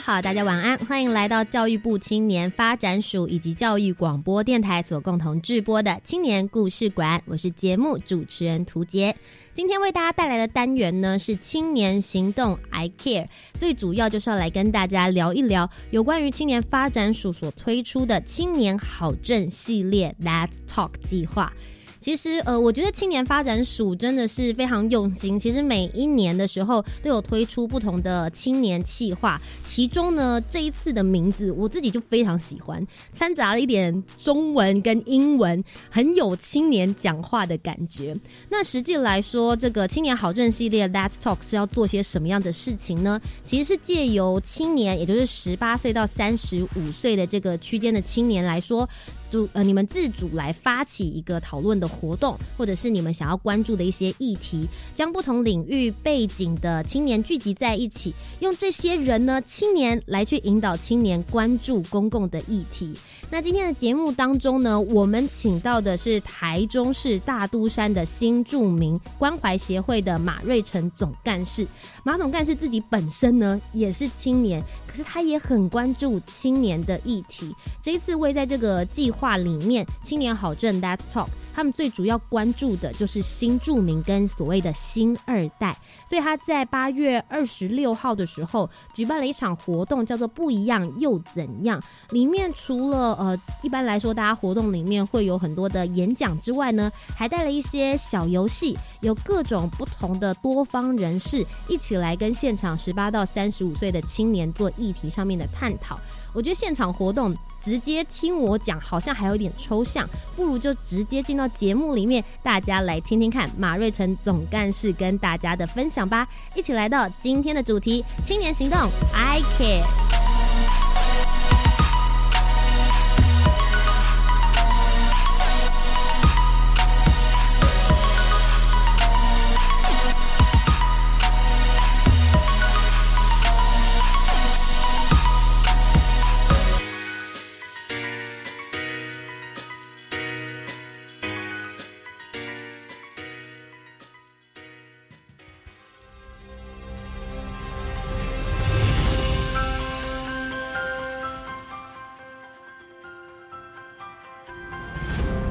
[0.00, 9.14] 好，大家晚安，欢迎来到教育部青年发展署以及教育广播电台所共同制播的青年故事馆，我是节目主持人涂杰。
[9.52, 21.52] 今天为大家带来的单元呢是青年行动 I Care，最主要就是要来跟大家聊一聊有关于青年发展署所推出的青年好政系列 Let's Talk 计划。
[22.00, 25.38] 其实，呃，我觉得青年发展署真的是非常用心。
[25.38, 32.84] 其实每一年的时候都有推出不同的青年企划，其中呢这一次的名字我自己就非常喜欢，
[33.14, 38.16] 掺杂了一点中文跟英文，很有青年讲话的感觉。
[38.48, 43.20] 那实际来说，这个青年好政系列 Let's Talk 是要做些什么样的事情呢？
[43.44, 48.88] 其实是借由青年，也就是十八岁到三十五岁的这个区间的青年来说。
[49.30, 62.92] 主呃，你们自主来发起一个讨论的活动，或者是你们想要关注的一些议题，将不同领域背景的青年聚集在一起，用这些人呢，青年来去引导青年关注公共的议题。
[63.32, 71.64] 那今天的节目当中呢，我们请到的是台中市大都山的新著名关怀协会的马瑞成总干事。
[72.02, 77.54] 马总干事自己本身呢也是青年，可是他也很关注青年的议题。
[77.80, 81.28] 这一次为在这个计划里面，青年好政 That's Talk。
[81.52, 85.76] 他们最主要关注的就是新住民跟所谓的新二代，
[86.08, 91.82] 所以他在八月二十六号的时候举办了一场活动，叫做“不一样又怎样”。
[92.10, 105.98] 里面除了呃，一般来说大家活动里面会有很多的演讲之外呢，还带了一些小游戏，有各种不同的多方人士一起来跟现场十八到三十五岁的青年做议题上面的探讨。
[106.32, 107.36] 我觉得现场活动。
[107.62, 116.26] 直接听我讲，好像还有一点抽象，不如就直接进到节目里面，大家来听听看马瑞成总干事跟大家的分享吧。
[116.54, 118.78] 一起来到今天的主题：青年行动
[119.14, 120.29] ，I care。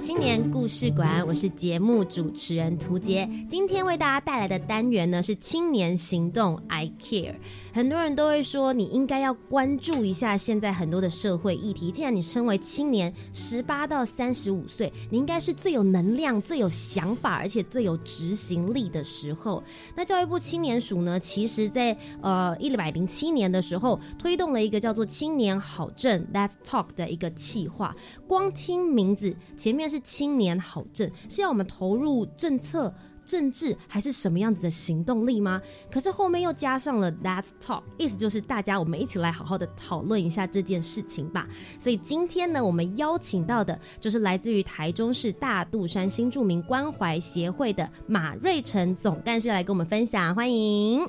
[0.00, 3.28] 青年故事馆，我是节目主持人涂杰。
[3.50, 7.34] 今天为大家带来的单元呢是青年行动，I Care。
[7.72, 11.90] 很多人都会说，你应该要关注一下现在很多的社会议题。
[11.90, 19.62] 既然你身为青年，十八到三十五岁，你应该是最有能量、最有想法，而且最有执行力的时候。
[19.96, 27.94] 那教育部青年署呢，其实在呃一百零七年的时候，推动了一个叫做“青年好政 Let's Talk” 的一个企划。
[28.28, 29.87] 光听名字，前面。
[29.88, 32.92] 是青年好政，是要我们投入政策、
[33.24, 35.60] 政治，还是什么样子的行动力吗？
[35.90, 41.46] 可是后面又加上了 Let's Talk，意思就是大家我们一起来好好的讨论一下这件事情吧。
[41.78, 51.06] 所以今天呢，我们邀请到的就是来自于台中市大肚山新住民关怀协会的马瑞成总干事来跟我们分享，欢迎。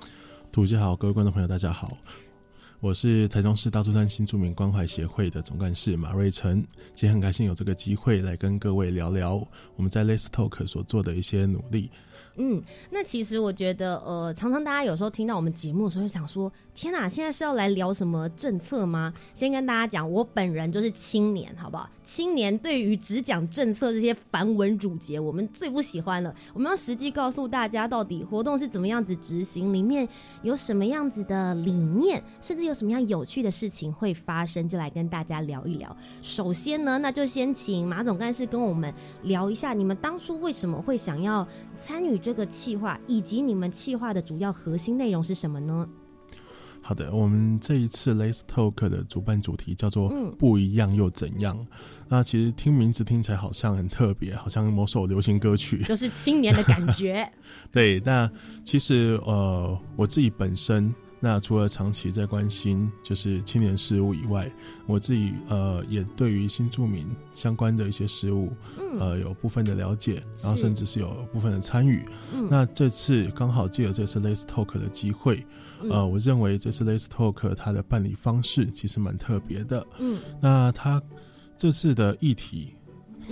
[0.52, 1.98] 土鸡好，各位观众朋友大家好。
[2.82, 6.64] 我是台中市大珠山新住民关怀协会的总干事马瑞成，
[6.96, 9.46] 今天很开心有这个机会来跟各位聊聊
[9.76, 11.92] 我们在 Let's Talk 所做的一些努力。
[12.36, 19.14] 嗯，那其实我觉得，呃，常常大家有时候听到我们节目的时候，就想说：天哪，现在是要来聊什么政策吗？
[19.34, 21.90] 先跟大家讲，我本人就是青年，好不好？
[22.04, 26.34] 青年对于只讲政策这些繁文缛节，我们最不喜欢了。
[26.54, 30.08] 我们要实际告诉大家，到底活动是怎么样子执行，里面
[30.42, 35.96] 有什么样子的理念，甚至有什么样有趣的事情会发生，就来跟大家聊一聊。
[36.22, 38.92] 首先呢，那就先请马总干事跟我们
[39.24, 41.48] 聊一下，你们当初为什么会想要
[41.78, 45.88] 参与这个企划，以及你们企划的主要核心内容是什么呢？
[46.82, 51.66] 好的，我们这一次 Let's Talk 的主办主题叫做“不一样又怎样”。
[52.08, 57.32] 那其实听名字听起来好像很特别，好像某首流行歌曲，就是青年的感觉。
[57.72, 58.30] 对，那
[58.64, 60.94] 其实呃，我自己本身。
[61.20, 64.52] 那除了长期在关心就是青年事务以外，
[64.86, 68.52] 我自己呃也对于新住民相关的一些事务，
[69.00, 72.06] 呃有部分的了解，然后甚至是有部分的参与。
[72.50, 75.46] 那这次刚好借了这次 Let's Talk 的机会，
[75.90, 79.86] 呃，我认为这次 Let's Talk 它的办理方式其实蛮特别的。
[80.00, 81.02] 嗯，那它
[81.58, 82.74] 这次的议题。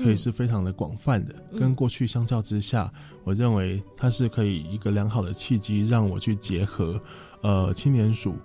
[0.03, 2.93] 可以是非常的广泛的，跟过去相较之下，
[3.23, 7.01] 我认为它是可以一个良好的契机，让我去结合，
[7.41, 8.35] 呃，青年署，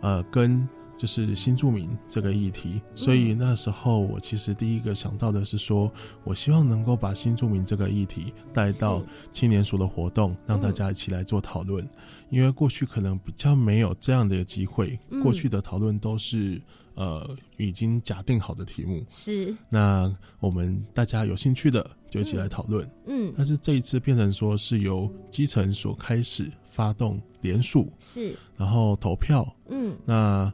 [0.00, 2.80] 呃，跟就是新住民这个议题。
[2.94, 5.92] 所以那时候我其实第一个想到的是说，
[6.24, 9.02] 我希望能够把新住民这个议题带到
[9.32, 11.88] 青年署的活动，让大家一起来做讨论。
[12.28, 16.60] 因为过去可能比较没有这样的机会，过去的讨论都是。
[16.96, 22.86] 呃，已经假定好的题目是，那我们大家有兴趣的就一起来讨论。
[23.06, 30.52] 嗯，但是这一次变成说是由基层所开始发动联署，是，然后投票，嗯，那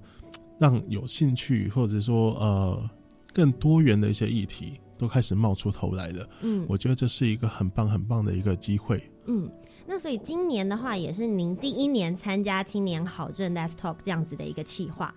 [0.59, 2.91] 让有兴趣或者说呃
[3.33, 6.29] 更多元的一些议题都开始冒出头来了。
[6.41, 9.03] 嗯，我觉得这是一个很棒很棒的一个机会。
[9.27, 9.51] 嗯，
[9.87, 15.15] 那所以今年的话，也是您第一年参加青年好政 Let's Talk 这样子的一个企划。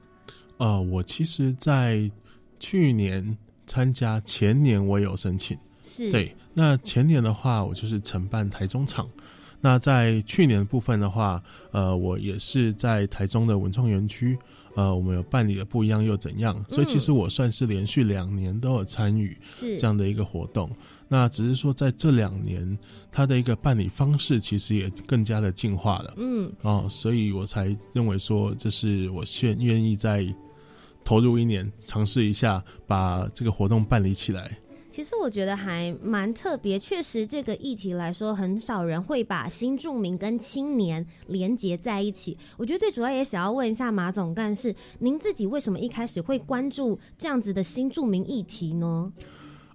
[0.58, 2.12] 呃，我其实，在
[2.60, 6.36] 去年参加，前年我有申请，是对。
[6.54, 9.08] 那前年的话，我就是承办台中场。
[9.62, 11.42] 那在去年的部分的话，
[11.72, 14.38] 呃，我也是在台中的文创园区，
[14.76, 16.64] 呃，我们有办理了不一样又怎样？
[16.70, 20.70] 所以其实我算是连续两年都有参与是这样的一个活动。
[21.08, 22.78] 那只是说，在这两年，
[23.12, 26.14] 它的一个办理方式其实也更加的进化了。
[26.18, 30.28] 嗯，哦，所以我才认为说，这是我愿愿意在。
[31.02, 34.56] 投入一年，尝试一下把这个活动办理起来。
[35.00, 42.38] 其实我觉得还蛮特别，确实这个议题来说，很少人会把新住民跟青年连结在一起。
[42.58, 49.10] 我觉得最主要也想要问一下马总干事，您自己为什么一开始会关注这样子的新住民议题呢？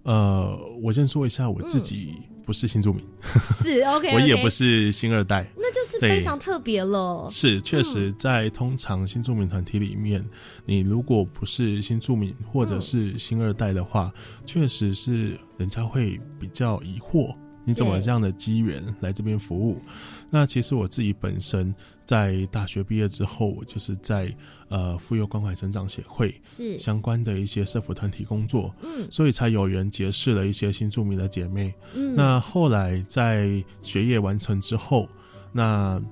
[0.03, 2.25] 呃，我先说一下我自己。
[2.45, 3.05] 不是新住民，
[3.43, 7.29] 是 OK，我也不是新二代，那就是非常特别了。
[7.31, 10.25] 是，确实，在通常新住民团体里面，
[10.65, 14.13] 你如果不是新住民或者是新二代的话，
[14.45, 17.35] 确实是人家会比较疑惑。
[17.67, 19.81] 你怎么这样的机缘来这边服务？
[20.29, 21.75] 那其实我自己本身
[22.05, 24.31] 在大学毕业之后，我就是在
[24.69, 31.73] 呃妇幼关怀成长协会是相关的一些社福团体工作，嗯，所以才有缘结识了一些新住民的姐妹。
[31.95, 35.09] 嗯，那后来在学业完成之后，
[35.53, 36.03] 那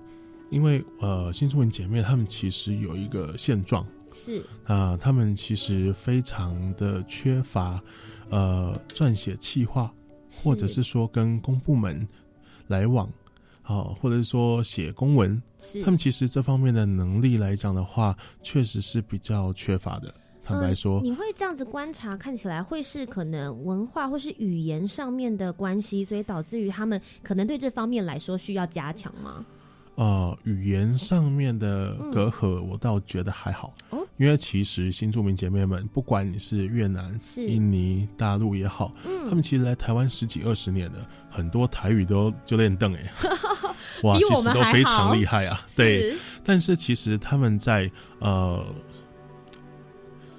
[0.50, 7.80] 因为呃新住民姐妹她们其实有一个现状是啊，她们其实非常的缺乏
[8.30, 9.92] 呃撰写企划。
[10.34, 12.08] 或者是说跟公部门
[12.68, 13.06] 来往，
[13.62, 15.40] 好，或者是说写公文，
[15.84, 20.12] 他们其实这方面的能力来讲的话，确实是比较缺乏的。
[20.44, 29.46] 坦白说，你会这样子观察，看起来会是可能文化或是语言上面的关系，所以导致于他们可能对这方面来说需要加强吗？
[29.94, 33.72] 呃，语言上面的隔阂，我倒觉得还好，
[34.18, 38.94] 因为其实新住民姐妹们，不管你是越南、印尼、大陆也好，
[39.28, 43.12] 他们其实来台湾十几二十年了，很多台语都就练凳哎，
[44.04, 45.64] 哇，其实都非常厉害啊。
[45.76, 46.14] 对，
[46.44, 47.90] 但是其实他们在
[48.20, 48.64] 呃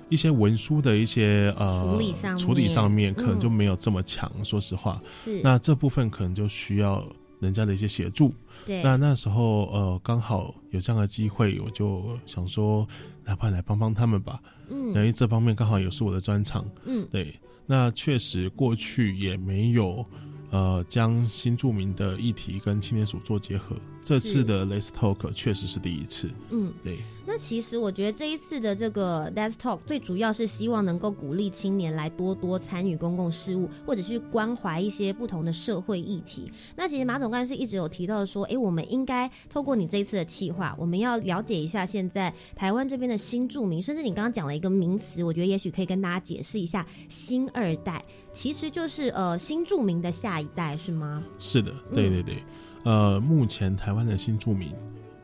[0.10, 4.32] 一些文书的一些呃处理上处理上面，可能就没有这么强。
[4.46, 5.42] 说实话，是。
[5.42, 7.04] 那这部分可能就需要
[7.40, 8.34] 人家的一些协助。
[8.66, 8.84] 对。
[8.84, 12.88] 那那时候，呃，刚好有这样的机会，我就想说，
[13.26, 14.40] 哪怕来帮帮他们吧。
[14.70, 16.66] 嗯，因为这方面刚好也是我的专长。
[16.86, 17.34] 嗯，对。
[17.66, 20.06] 那确实过去也没有，
[20.52, 23.76] 呃，将新著名的议题跟青年署做结合。
[24.04, 26.30] 这次的 Let's Talk 确实是第一次。
[26.52, 27.00] 嗯，对。
[27.26, 36.52] 那其实我觉得这一次的这个 desk talk 最主要是希望能够鼓励青年来多多参与公共事务，或者是关怀一些不同的社会议题。
[36.76, 48.04] 那其实马总干事一直有提到说，哎，我们应该透过你这一次的企划，我们要了解一下现在台湾这边的新住民，甚至你刚刚讲了一个名词，我觉得也许可以跟大家解释一下，新二代
[48.34, 51.24] 其实就是呃新住民的下一代，是吗？
[51.40, 52.36] 是的，对对对。
[52.84, 54.70] 呃，目前台湾的新住民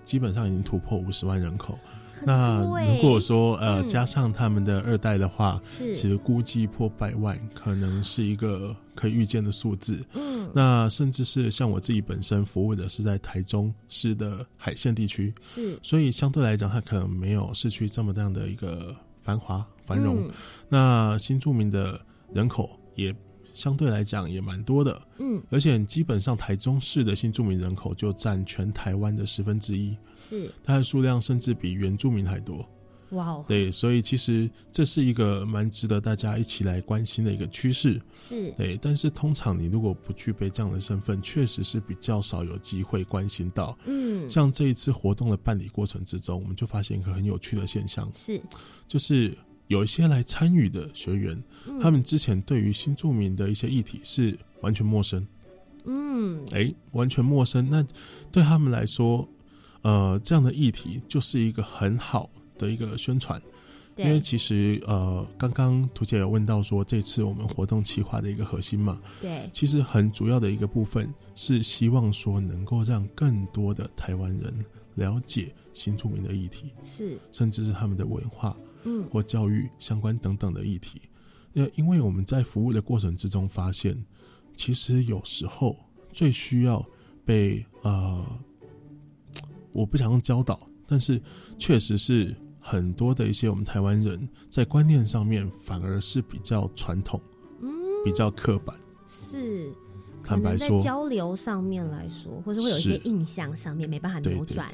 [0.10, 1.78] 基本上已经突破五十万人口。
[2.26, 10.04] 那如果说呃加上他们的二代的话，是其实估计破百万，可能是一个可以预见的数字。
[10.16, 20.26] 嗯，那甚至是像我自己本身服务的是在台中市的海线地区，是，所以相对来讲，它可能没有市区这么样的一个繁华繁荣。
[20.28, 20.32] 嗯
[20.68, 22.02] 那新住民的
[22.34, 23.16] 人口也。
[23.60, 30.50] 相对来讲也蛮多的，嗯，而且基本上台中市的新住民人口就占全台湾的十分之一，是。
[30.64, 32.66] 它的数量甚至比原住民还多。
[33.10, 38.00] 哇哦，对，所以其实这是一个蛮值得大家一起来关心的一个趋势。
[38.14, 43.76] 是，对，但是通常你如果不具备这样的身份，确实是比较少有机会关心到。
[43.86, 48.40] 嗯，像这一次活动的办理过程之中，我们就发现一个很有趣的现象，是，
[48.88, 49.36] 就是
[49.70, 51.42] 有一些来参与的学员。
[51.66, 51.80] 嗯。
[51.80, 55.26] 他们之前对于新住民的一些议题是完全陌生，
[55.86, 57.70] 嗯，哎，完全陌生。
[57.70, 57.86] 那
[58.32, 59.28] 对他们来说，
[59.82, 63.42] 呃，这样的议题就是一个很好的一个宣传，
[63.96, 81.02] 因为其实呃，刚刚图姐有问到说，这次我们活动企划的一个核心嘛，对，其实很主要的一个部分是希望说能够让更多的台湾人了解新住民的议题，是，甚至是他们的文化嗯，或教育相关等等的议题。
[81.54, 84.06] 那因为我们在服务的过程之中发现，
[84.56, 85.76] 其实有时候
[86.14, 86.86] 最需要
[87.26, 88.26] 被呃，
[89.72, 91.22] 我不想用教导，但是
[91.58, 97.20] 确实是很多的一些我们台湾人在观念上面反而是比较传统，
[97.62, 97.72] 嗯，
[98.06, 98.76] 比较刻板。
[99.10, 99.74] 是。
[100.30, 104.72] 可坦白说，交流上面来说，或是会有一些印象上面没办法扭转，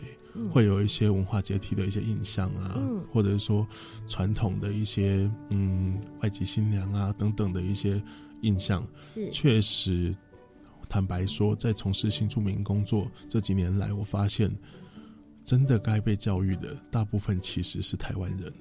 [0.51, 3.01] 会有一些文化阶梯的一些印象啊，嗯。
[3.13, 3.65] 或者说
[4.09, 8.01] 传统的一些嗯外籍新娘啊等等的一些
[8.41, 10.13] 印象，是，确实，
[10.89, 14.53] 坦白说，在从事新住民工作这几年来，我发现，
[15.45, 18.53] 真的该被教育的大部分其实是台湾人。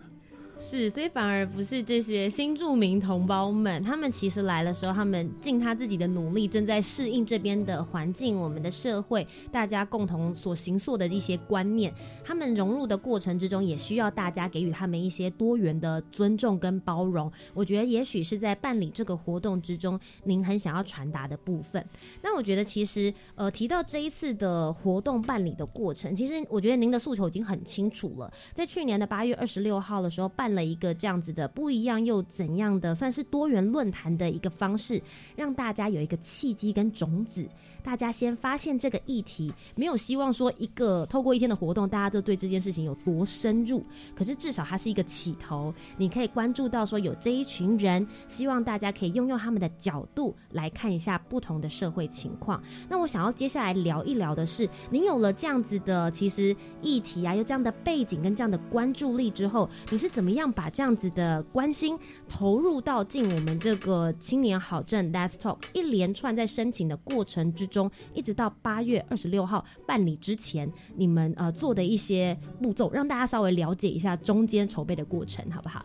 [0.57, 11.93] 是，所以反而不是这些新住民同胞们，他们其实来的时候，他们尽他自己的努力，正在适应这边的环境、我们的社会，大家共同所行塑的一些观念。
[12.25, 17.31] 他们融入的过程之中，也需要大家给予他们一些多元的尊重跟包容。
[17.53, 21.85] 我觉得，也许是在办理这个活动之中，您很想要传达的部分。
[22.23, 28.33] 那我觉得，其实呃，提到这一次的活动办理的过程，其实我觉得您的诉求已经很清楚了。
[28.53, 35.01] 在去年的八月二十六号的时候，办了一个这样子的不一样又怎样的，算是多元论坛的一个方式，
[35.37, 37.47] 让大家有一个契机跟种子。
[37.85, 43.85] 大家先发现这个议题，没有希望说一个透过一天的活动，大家就对这件事情有多深入。
[44.17, 52.61] 可是至少它是一个起头，你可以关注到说有这一群人，希望大家可以用用他们的角度来看一下不同的社会情况。
[52.89, 67.74] 那我想要接下来聊一聊的是，您有了这样子的其实议题啊，有这样的背景跟这样的关注力之后，你是怎么样把这样子的关心投入到进我们这个青年好证 Let's Talk 一连串在申请的过程之中，
[68.13, 75.85] 一直到八月二十六号办理之前，你们呃做的一些步骤，让大家稍微了解一下中间筹备的过程，好不好？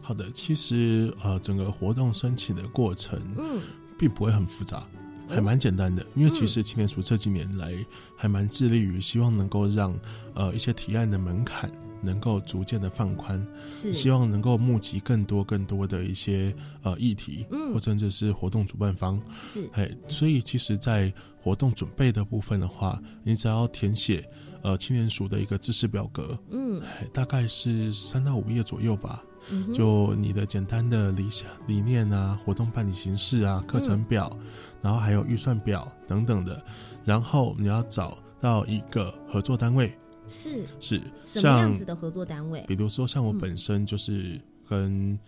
[0.00, 3.60] 好的，其实呃，整个活动申请的过程嗯，
[3.98, 4.86] 并不会很复杂，
[5.28, 6.06] 还蛮简单的。
[6.14, 7.74] 因为其实青年署这几年来
[8.16, 9.92] 还蛮致力于希望能够让
[10.34, 11.68] 呃一些提案的门槛
[12.02, 13.92] 能够逐渐的放宽，是。
[13.92, 17.72] 希望能够募集更多更多的一些呃议题，嗯。
[17.72, 19.68] 或甚至是活动主办方，是。
[19.72, 24.28] 哎，所以其实，在活动准备的部分的话，你只要填写
[24.62, 26.80] 呃青年署的一个知识表格，嗯。
[26.80, 29.22] 哎，大概是三到五页左右吧。
[29.48, 34.46] 嗯就你的简单的理想理念啊、活动办理形式啊、课程表，嗯
[34.82, 36.60] 然后还有预算表等等的，
[37.04, 39.96] 然后你要找到一个合作单位，
[40.28, 42.64] 是是什么样子的合作单位？
[42.66, 43.38] 比如说像我嗯。
[43.38, 45.18] 本身就是跟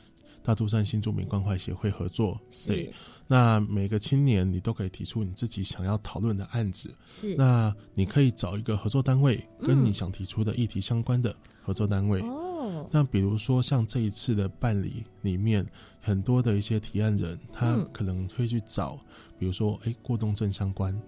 [0.43, 2.93] 大肚山新住民关怀协会合作，对是，
[3.27, 7.35] 那每个青年你都可以提出你自己想要讨论的案子，是。
[7.37, 12.21] 那你可以找一个合作单位跟你嗯想提出的议题相关的合作单位。
[12.23, 15.67] 哦，那比如说像这一次的办理里面，
[16.01, 17.89] 很多的一些提案人，他嗯。
[17.93, 18.99] 可能会去找，
[19.39, 20.99] 比如说哎过动症相关，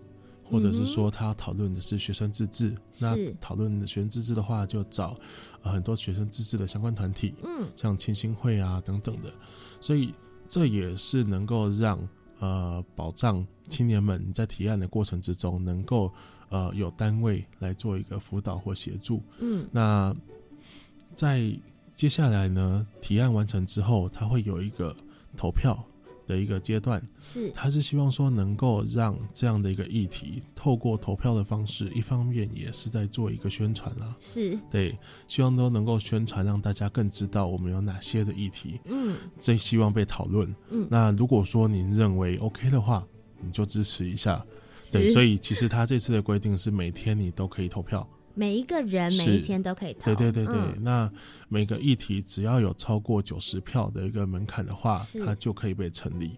[0.51, 5.17] 或者是说他要讨论的是学生自治，那讨论学生自治的话，就找
[5.63, 7.69] 呃很多学生自治的相关团体，嗯。
[7.77, 9.33] 像清新会啊等等的，
[9.81, 10.13] 所以
[10.49, 11.99] 这也是能够让
[12.41, 16.13] 呃保障青年们在提案的过程之中，能够
[16.49, 19.23] 呃有单位来做一个辅导或协助。
[19.39, 19.67] 嗯。
[19.71, 20.15] 那
[21.15, 21.57] 在
[21.97, 24.97] 接下来呢，提案完成之后，他会有一个
[25.37, 25.79] 投票
[26.31, 34.97] 的一个阶段，是他是希望说能够让这样的一个议题透过投票的方式，一方面也是在做一个宣传啦，是对，
[35.27, 40.55] 希望都能够宣传，让大家更知道我们有哪些的议题，嗯最希望被讨论。
[40.71, 43.05] 嗯那如果说您认为 OK 的话，
[43.43, 44.41] 你就支持一下。
[44.93, 48.09] 对，所以以其实他这次的规定是每天你都可以投票。
[48.35, 50.83] 每一个人每一天都可以投，对对对对，嗯。
[50.83, 51.13] 那
[51.49, 56.33] 每个议题只要有超过九十票的一个门槛的话，它就可以被成立。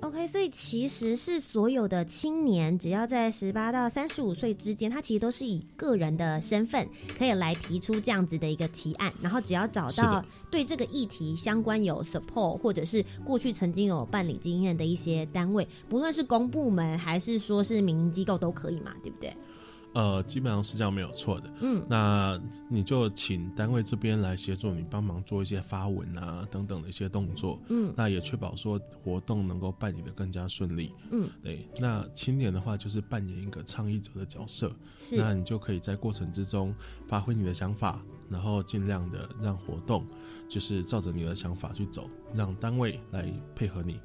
[0.00, 6.86] OK，所以其实是所有的青年，只要在十八到三十五岁之间，他其实都是以个人的身份
[7.18, 19.34] 可以来提出这样子的一个提案，然后只要找到对这个议题相关有 support 或者是过去曾经有办理经验的一些单位，不论是公部门还是说是民营机构都可以嘛，对不对？
[19.96, 21.50] 呃，基本上是这样没有错的。
[21.62, 22.38] 嗯，那
[22.68, 30.92] 你就请单位这边来协助你帮忙做一些发文啊等等的一些动作，嗯那也确保说活动能够办理的更加顺利。
[31.10, 36.74] 嗯，对，那青年的话就是扮演一个倡议者的角色，是那你就可以在过程之中
[37.08, 37.98] 发挥你的想法，
[38.28, 40.06] 然后尽量的让活动
[40.46, 43.98] 就是照着你的想法去走，让单位来配合你。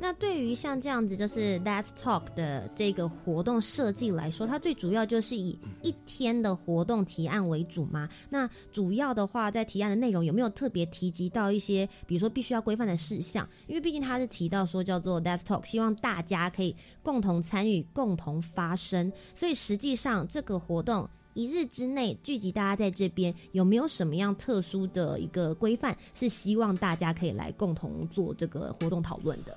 [0.00, 8.08] 那对于像这样子就是 Let's Talk 的这个活动设计来说，它最主要就是以一天的活动提案为主吗？
[8.30, 13.46] 那主要的话，在提案的内容有没有特别提及到一些，比如说必须要规范的事项？
[13.66, 21.08] 因为毕竟它是提到说叫做 Let's Talk，希望大家可以共同参与、共同发声，所以实际上这个活动。
[21.34, 29.56] 一日之内聚集大家在这边，有没有什么样特殊的一个规范，是希望大家可以来共同做这个活动讨论的？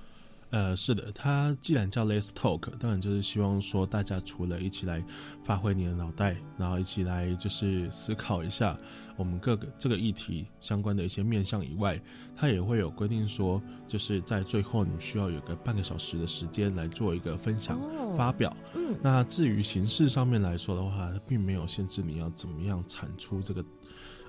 [0.51, 5.01] 呃，是的，它既然叫 Let's Talk，当然就是希望说大家除了一起来
[5.45, 8.77] 发挥你的脑袋，然后一起来就是思考一下
[9.15, 11.97] 我们各个这个议题相关的一些面向以外，
[12.35, 18.53] 它也会有规定说，就是在最后你需要有个半个小时的时间来做一个分享、哦发表。
[18.75, 23.65] 嗯那至于形式上面来说的话，它并没有限制你要怎么样产出这个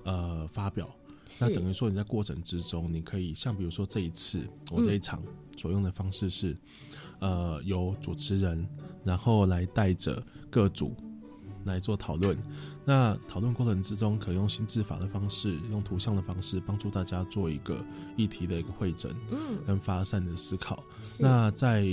[0.05, 0.89] 呃发表。
[1.41, 4.41] 那等于说你在过程之中，你可以像比如说这一次
[4.71, 5.23] 我这一场
[5.57, 6.57] 所用的方式是，
[7.21, 8.67] 呃，由主持人
[9.05, 10.95] 然后来带着各组
[11.65, 12.37] 来做讨论。
[12.85, 17.85] 那讨论过程之中，可用心智法的方式，用图像的方式帮助大家做一个
[18.17, 20.83] 议题的一个会诊嗯，跟发散的思考。
[21.21, 21.87] 那在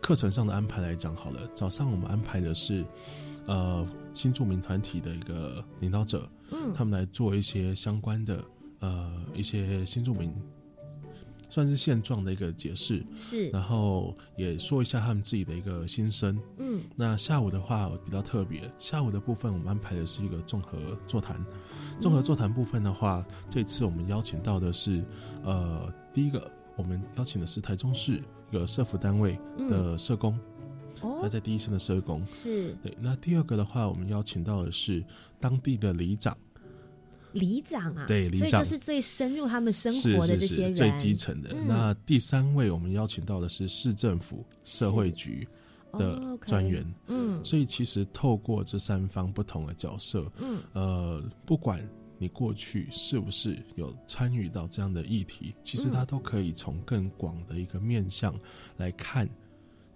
[0.00, 2.84] 课程上的安排来讲，好了，早上我们安排的是，
[3.46, 6.74] 呃，新著名团体的一个领导者，嗯。
[6.74, 8.44] 他们来做一些相关的
[8.80, 10.32] 呃一些新住民，
[11.48, 16.38] 算是现状的一个解释，是然后也说一下他们自己的一个心声。
[16.58, 21.44] 嗯那下午的话比较特别，下午的部分我们安排的是一个综合座谈。
[22.00, 25.04] 综合座谈部分的话，这次我们邀请到的是，
[25.44, 29.38] 呃，第一个我们邀请的是台中市一个社服单位
[29.68, 30.38] 的社工，
[30.98, 32.24] 他哦在第一线的社工。
[32.24, 35.04] 是对，那第二个的话，我们邀请到的是
[35.38, 36.34] 当地的里长，
[37.32, 38.48] 里长啊，对里长。
[38.50, 41.50] 所以就是最深入他们生活的这是些人，是最基层的。
[41.52, 41.66] 嗯。
[41.66, 45.46] 那第三位我们邀请到的是市政府社会局
[45.92, 46.84] 的专员。
[47.06, 47.42] 嗯。
[47.44, 50.60] 所以其实透过这三方不同的角色，嗯。
[50.72, 51.86] 呃，不管
[52.18, 58.34] 你过去是不是有参与到这样的议题，其实嗯它都可以从更广的一个面向
[58.76, 59.28] 来看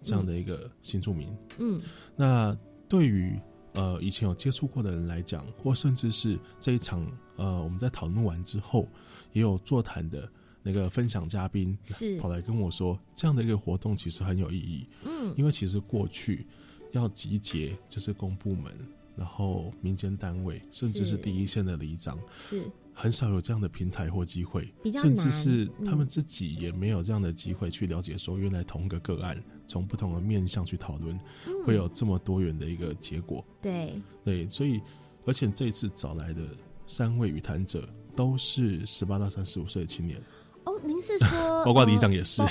[0.01, 1.29] 这样的一个新住民。
[1.59, 1.81] 嗯。
[2.16, 2.57] 那
[2.88, 3.38] 对于
[3.75, 7.07] 呃以前有接触过的人来讲，或甚至是这一场
[7.37, 8.89] 呃我们在讨论完之后，
[9.33, 10.29] 也有座谈的
[10.63, 12.19] 那个分享嘉宾是。
[12.19, 15.35] 跑来跟我说，这样的一个活动其实很有意义，嗯。
[15.37, 16.47] 因为其实过去
[16.93, 18.73] 要集结就是公部门，
[19.17, 21.17] 然后民间单位，甚至是是。
[21.17, 25.85] 第一线的里长，是很少有这样的平台或机会甚至是嗯。
[25.85, 31.53] 他们自己也没有这样的机会去了解说，原来同一个个案从不同的面向去讨论，嗯。
[31.65, 33.45] 会有这么多元的一个结果。
[33.61, 34.01] 对。
[34.25, 34.81] 对，所以
[35.27, 36.43] 而且这一次找来的
[36.87, 40.21] 三位语谈者都是十八到三十五岁的青年，
[40.65, 42.43] 哦，您是说 包括里呃长也是。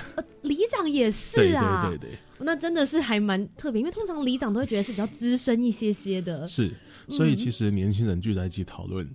[0.42, 6.76] 里长也是啊，对对对，那真的是还蛮特别，因为通常里长都会觉得是比较资深一些些的，是。
[7.08, 9.10] 所以嗯其实年轻人聚在一起讨论，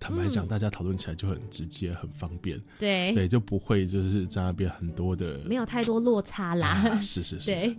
[0.00, 0.48] 坦白讲，嗯。
[0.48, 3.12] 大家讨论起来就很直接、很方便，对。
[3.14, 7.50] 对，就不会就是在那边很多的没有太多落差啦，啊，是是是。
[7.50, 7.76] 对，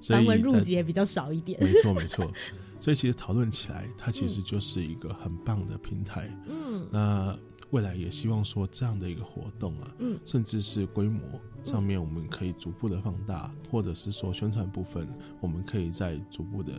[0.00, 1.62] 所以繁文缛在节比较少一点。
[1.62, 2.30] 没错没错，
[2.80, 6.30] 所以其实讨论起来，它其实就是一个很棒的平台。
[6.48, 6.86] 嗯。
[6.90, 7.36] 那
[7.70, 10.18] 未来也希望说这样的一个活动啊，嗯。
[10.24, 11.20] 甚至是规模
[11.64, 15.06] 上面，我们可以逐步的放大，或者是说宣传部分，
[15.40, 16.72] 我们可以在逐步的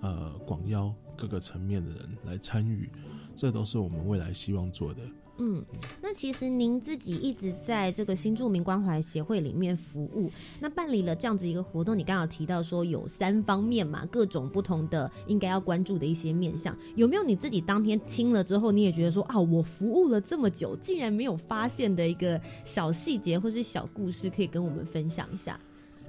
[0.00, 2.90] 呃广邀各个层面的人来参与，
[3.34, 5.00] 这都是我们未来希望做的。
[5.38, 5.64] 嗯，
[6.00, 25.58] 那其实您自己一直在这个新住民关怀协会里面服务，那办理了这样子一个活动，你刚刚有提到说有三方面嘛，各种不同的应该要关注的一些面向，有没有你自己当天听了之后，你也觉得说啊，我服务了这么久，竟然没有发现的一个小细节或是小故事，可以跟我们分享一下？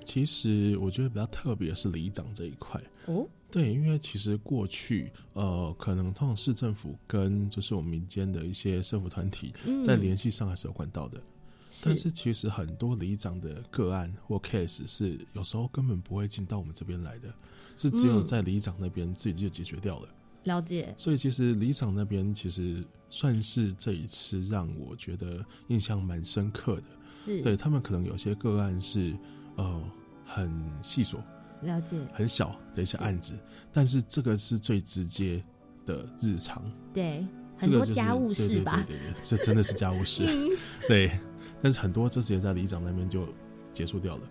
[0.03, 2.79] 其实我觉得比较特别的是里长这一块。
[3.07, 3.25] 哦，
[3.55, 11.21] 对，因为其实过去，呃，可能通常市政府跟就是我们民间的一些社服团体嗯在联系上还是有管道的，
[11.81, 17.33] 但是其实很多里长的个案或 case 是有时候根本不会进到我们这边来的，
[17.77, 18.27] 是只有嗯。
[18.27, 20.09] 在里长那边自己就解决掉了。
[20.43, 26.83] 了解，所以其实里长那边其实算是这一次让我觉得印象蛮深刻的。
[27.09, 27.41] 是。
[27.41, 29.15] 对他们可能有些个案是
[29.55, 29.81] 呃
[30.25, 30.51] 很
[30.83, 31.19] 细琐、
[31.65, 33.33] 了解，很小的一些案子，
[33.73, 35.43] 但是这个是最直接
[35.85, 37.25] 的日常，对，
[37.59, 38.83] 很多家务事吧？
[38.87, 40.49] 对对这真的是家务事，嗯
[40.87, 41.11] 对。
[41.61, 43.27] 但是很多这直接在里长那边就
[43.73, 44.23] 结束掉，了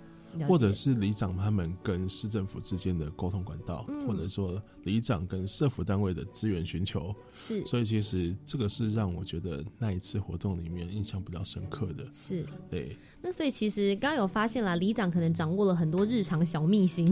[0.49, 12.07] 或者是里长他们跟市政府之间的沟通管道，嗯或者说里长跟社府单位的资源寻求，是所以其实这个是让我觉得那一次活动里面印象比较深刻的。
[12.13, 12.45] 是。
[12.71, 17.07] 对那所以其实刚刚有发现啦，里长可能掌握了很多日常小秘辛，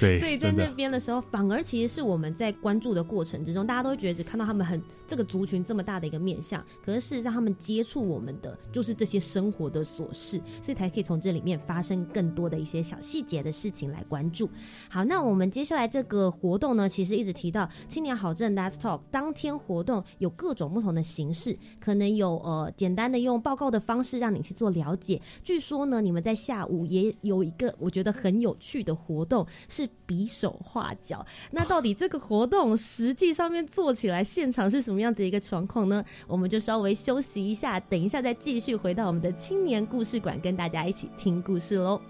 [0.00, 14.48] 对， 所以在那边的时候，反而其实是我们在关注的过程之中，大家都会觉得只看到他们很这个族群这么大的一个面相，可是事实上他们接触我们的就是这些生活的琐事，所以才可以从这里面发生更多的一些小细节的事情来关注。
[14.88, 25.20] 好，那我们接下来这个活动呢，其实一直提到青年好政 Let's Talk 当天活动有各种不同的形式，可能有呃简单的用报告的方式让你去做了解。
[25.42, 31.24] 据说呢，你们在下午也有一个我觉得很有趣的活动，是比手画脚。
[31.50, 36.04] 那到底这个活动实际上面做起来，现场是什么样子的一个状况呢？
[36.26, 42.00] 我们就稍微休息一下，等一下再继续回到我们的青年故事馆，跟大家一起听故事喽。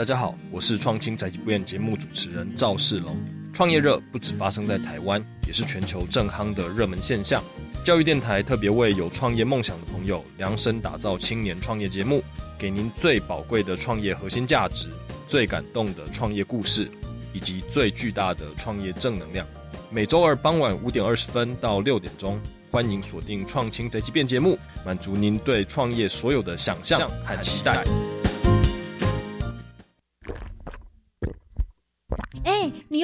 [0.00, 3.14] 大家好，我是创青宅急便节目主持人赵世龙。
[3.52, 7.44] 创业热不止发生在台湾，也是全球正夯的热门现象。
[7.84, 12.22] 教育电台特别为有创业梦想的朋友量身打造青年创业节目，
[12.58, 14.88] 给您最宝贵的创业核心价值、
[15.28, 16.90] 最感动的创业故事，
[17.34, 19.46] 以及最巨大的创业正能量。
[19.90, 27.84] 每周二傍晚五点二十分到六点钟，欢迎锁定创青宅急便节目，满足您对创业所有的想象和期待。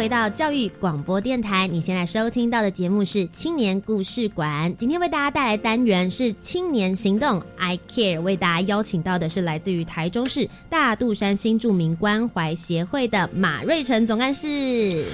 [0.00, 4.74] 回到教育广播电台，你现在收听到的节目是青年故事馆。
[4.78, 15.04] 今天为大家带来单元是青年行动 I Care，为大家邀请到的是来自于台中市大肚山新著名关怀协会的马瑞成总干事。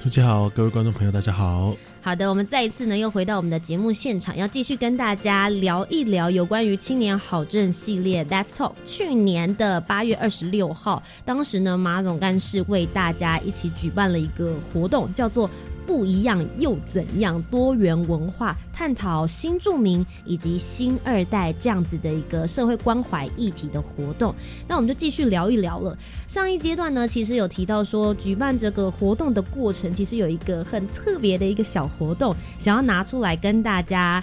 [0.00, 1.74] 大家好，各位观众朋友，大家好。
[2.06, 8.74] 好的，我们再一次呢又回到我们的节目现场，要继续跟大家聊一聊有关于青年好政系列 That's Talk。
[8.84, 15.50] 去年的八月二十六号，当时呢马总干事为大家一起举办了一个活动，叫做。
[15.86, 17.40] 不一样又怎样？
[17.50, 24.34] 多元文化探讨新住民以及新二代这样子的一个社会关怀议题的活动，
[24.66, 25.96] 那我们就继续聊一聊了。
[26.26, 34.22] 上一阶段呢，其实有提到说，举办这个活动的过程，其实有一个很特别的一个小活动，想要拿出来跟大家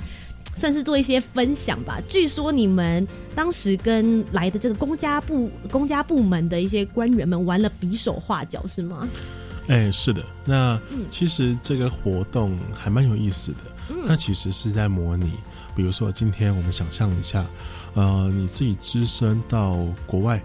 [0.56, 1.99] 算是做一些分享吧。
[2.10, 9.08] 据说你们当时跟来的这个公家部公家部门的一些官员们玩了比手画脚，是吗？
[9.67, 13.58] 哎，是的，那其实这个活动还蛮有意思的。
[14.08, 15.32] 它其实是在模拟，
[15.76, 17.45] 比如说今天我们想象一下，
[17.93, 20.41] 呃，你自己只身到国外，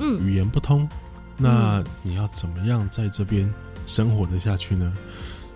[0.00, 0.88] 嗯，语言不通，
[1.36, 3.52] 那你要怎么样在这边
[3.86, 4.92] 生活的下去呢？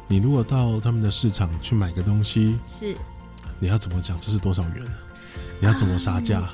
[0.06, 2.96] 你如果到他们的市场去买个东西，是，
[3.58, 4.18] 你要怎么讲？
[4.20, 4.84] 这是多少元？
[5.60, 6.48] 你要怎么杀价？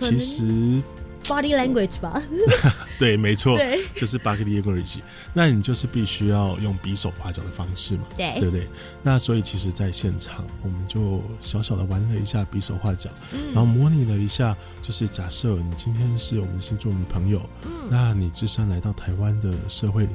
[0.00, 0.82] 其实。
[1.28, 2.22] Body language 吧，
[2.98, 4.96] 对，没错，对，就是 body language。
[5.34, 8.66] 那你就是必须要用比手画脚的方式嘛，对，对不对？
[9.02, 13.10] 那所以其实，在现场我们就小小的玩了一下比手画脚，
[13.52, 20.08] 然后模拟了一下，就是假设你今天是我们的新住民朋友，嗯，那你自身来到台湾的社会，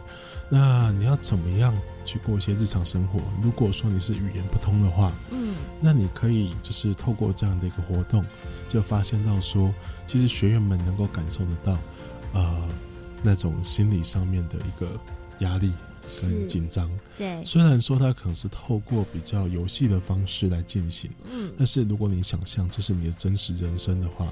[0.49, 1.73] 那你要怎么样
[2.05, 3.19] 去过一些日常生活？
[3.41, 8.25] 如果说你是语言不通的话，嗯，那你可以就是透过这样的一个活动，
[8.67, 9.73] 就发现到说。
[10.05, 11.77] 其实学员们能够感受得到，
[12.33, 12.67] 呃，
[13.23, 14.91] 那种心理上面的一个
[15.39, 15.71] 压力
[16.21, 16.91] 跟紧张。
[17.17, 24.27] 对，虽然说它可能是透过比较游戏的方式来进行，嗯，但是如果你想象这是你的真实人生的话，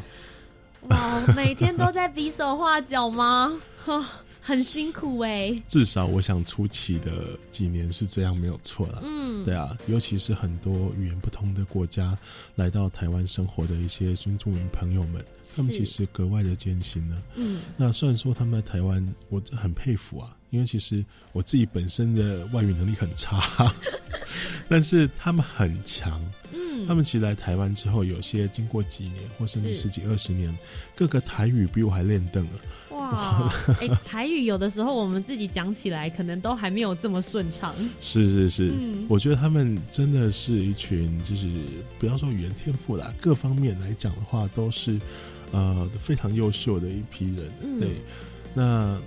[0.89, 3.53] 哇，每天都在比手画脚吗？
[4.41, 9.01] 很辛苦哎，至少我想初期的几年是这样没有错了。
[9.05, 12.17] 嗯，对啊，尤其是很多语言不通的国家
[12.55, 15.23] 来到台湾生活的一些新住民朋友们，
[15.55, 17.21] 他们其实格外的艰辛呢。
[17.35, 23.71] 嗯，那虽然说他们在台湾，我很佩服啊，因为其实我自己本身的外语能力很差，
[24.67, 26.19] 但是他们很强。
[26.51, 30.57] 嗯，他们其实来台湾之后，有些经过几年或甚至十几二十年，
[30.95, 32.51] 各个台语比我还练邓了。
[33.11, 37.75] 哇， 哎，台语有的时候我们自己讲起来，可能都还没有这么顺畅。
[37.99, 39.05] 是是是，嗯。
[39.09, 41.47] 我觉得他们真的是一群，就是
[41.99, 44.99] 不要说语言天赋啦，各方面来讲的话，都是
[45.51, 47.51] 呃非常优秀的一批人。
[47.61, 47.79] 嗯。
[47.79, 48.01] 对，
[48.53, 48.99] 那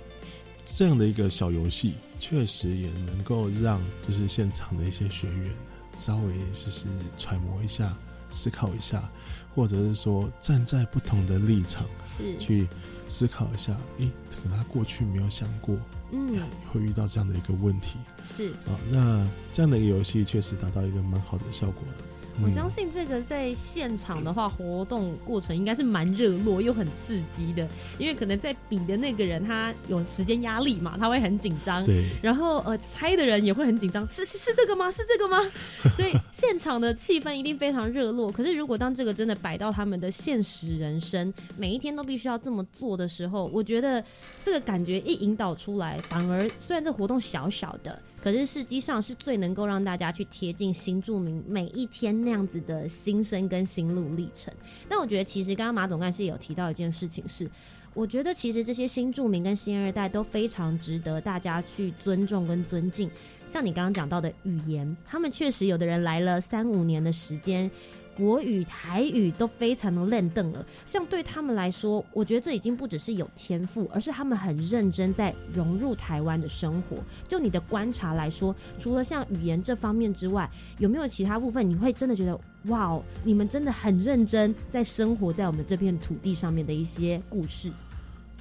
[0.65, 5.51] 这样的一个小游戏，确实也能够让就是现场的一些学员
[5.97, 6.85] 稍微就是
[7.17, 7.95] 揣摩一下、
[8.29, 9.07] 思考一下，
[9.53, 12.67] 或者是说站在不同的立场是，去
[13.07, 15.75] 思考一下，诶，可能他过去没有想过
[16.11, 16.41] 嗯，
[16.71, 18.51] 会遇到这样的一个问题是。
[18.51, 18.79] 啊。
[18.89, 22.03] 那这样的一个游戏确实达到一个蛮好的效果的。
[22.43, 27.67] 我嗯相信这个在现场的话，活动过程应该是蛮热络又很刺激的，
[27.97, 31.85] 因为可能在比的那个人他有时间压力嘛，他会很紧张。
[31.85, 34.91] 对，然后呃，猜的人也会很紧张，是是是这个吗？
[34.91, 35.39] 是这个吗？
[35.95, 38.31] 所以现场的气氛一定非常热络。
[38.31, 44.03] 可是如果当这个真的摆到他们的现实人生，每一天都必须要这么做的时候，我觉得
[44.41, 54.51] 这个感觉一引导出来，反而虽然这活动小小的，可是实际上是最能够让大家去贴近新住民每一天那样子的心声跟心路历程。
[54.89, 57.47] 但我觉得其实刚刚马总干事有提到一件事情是。
[57.93, 63.09] 我觉得其实这些新住民跟新二代都非常值得大家去尊重跟尊敬。
[63.47, 67.71] 像你刚刚讲到的语言，他们确实有的人来了三五年的时间，
[68.15, 70.65] 国语、台语都非常的练邓了。
[70.85, 76.97] 像对他们来说，我觉得这已经不只是有天赋，而是他们很认真在融入台湾的生活。
[77.27, 80.49] 就你的观察来说，除了像语言这方面之外，
[80.79, 87.71] 有没有其他部分你会真的觉得，哇哦，你们真的很认真在生活在我们这片土地上面的一些故事？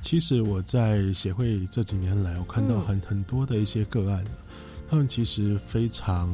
[0.00, 4.22] 其实我在协会这几年来，我看到很很多的一些个案，
[4.88, 6.28] 他们其实非常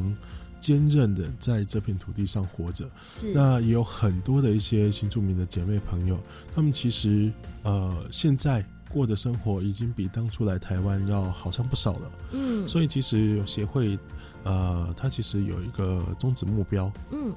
[0.61, 2.89] 坚韧的在这片土地上活着。
[3.03, 6.21] 是，那也有很多的一些新住民的姐妹朋友，
[6.55, 12.13] 他们其实呃现在过的生活已经比当初来台湾要好上不少了。
[12.33, 13.99] 嗯，所以其实协会
[14.45, 17.35] 呃，它其实有一个宗旨目标，嗯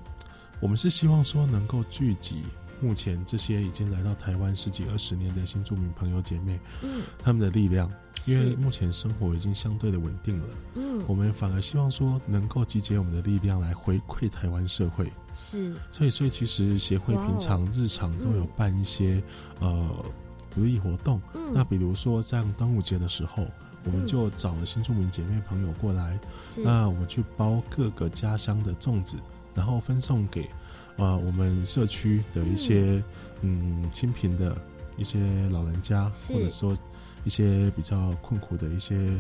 [0.60, 2.44] 我们是希望说能够聚集
[2.84, 7.02] 目前这些已经来到台湾十几二十年的新住民朋友姐妹，嗯。
[7.18, 7.90] 他们的力量，
[8.26, 15.10] 因为目前生活已经相对的稳定了，嗯，我们反而希望说能够集结我们的力量来回馈台湾社会。
[15.34, 15.74] 是。
[15.94, 19.24] 所以，所以其实协会平常日常都有办一些、
[19.62, 19.90] 呃
[20.50, 21.22] 福利活动。
[21.34, 21.52] 嗯。
[21.54, 23.46] 那比如说像端午节的时候，
[23.86, 26.62] 我们嗯就找了新住民姐妹朋友过来，是。
[26.62, 29.18] 那我们去包各个家乡的粽子，
[29.56, 30.50] 然后分送给
[30.98, 33.04] 呃我们社区的一些
[33.42, 33.90] 嗯。
[33.92, 34.58] 清贫的
[34.98, 36.76] 一些老人家，或者说
[37.24, 39.16] 一些比较困苦的一些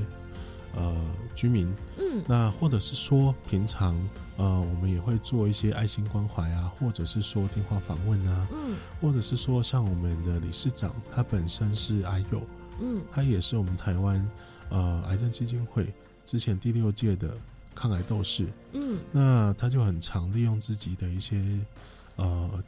[0.75, 0.95] 呃
[1.35, 1.71] 居民。
[1.97, 2.23] 嗯。
[2.27, 3.95] 那或者是说平常
[4.37, 8.75] 呃我们也会做一些爱心关怀啊，或者是说电话访问啊，嗯。
[9.01, 12.41] 或者是说像我们的理事长他本身是癌友，
[12.81, 13.01] 嗯。
[13.11, 14.29] 他也是我们台湾
[14.69, 15.93] 呃癌症基金会
[16.25, 17.37] 之前第六届的
[17.73, 18.99] 抗癌斗士，嗯。
[19.11, 21.43] 那他就很常利用自己的一些
[22.15, 22.63] 呃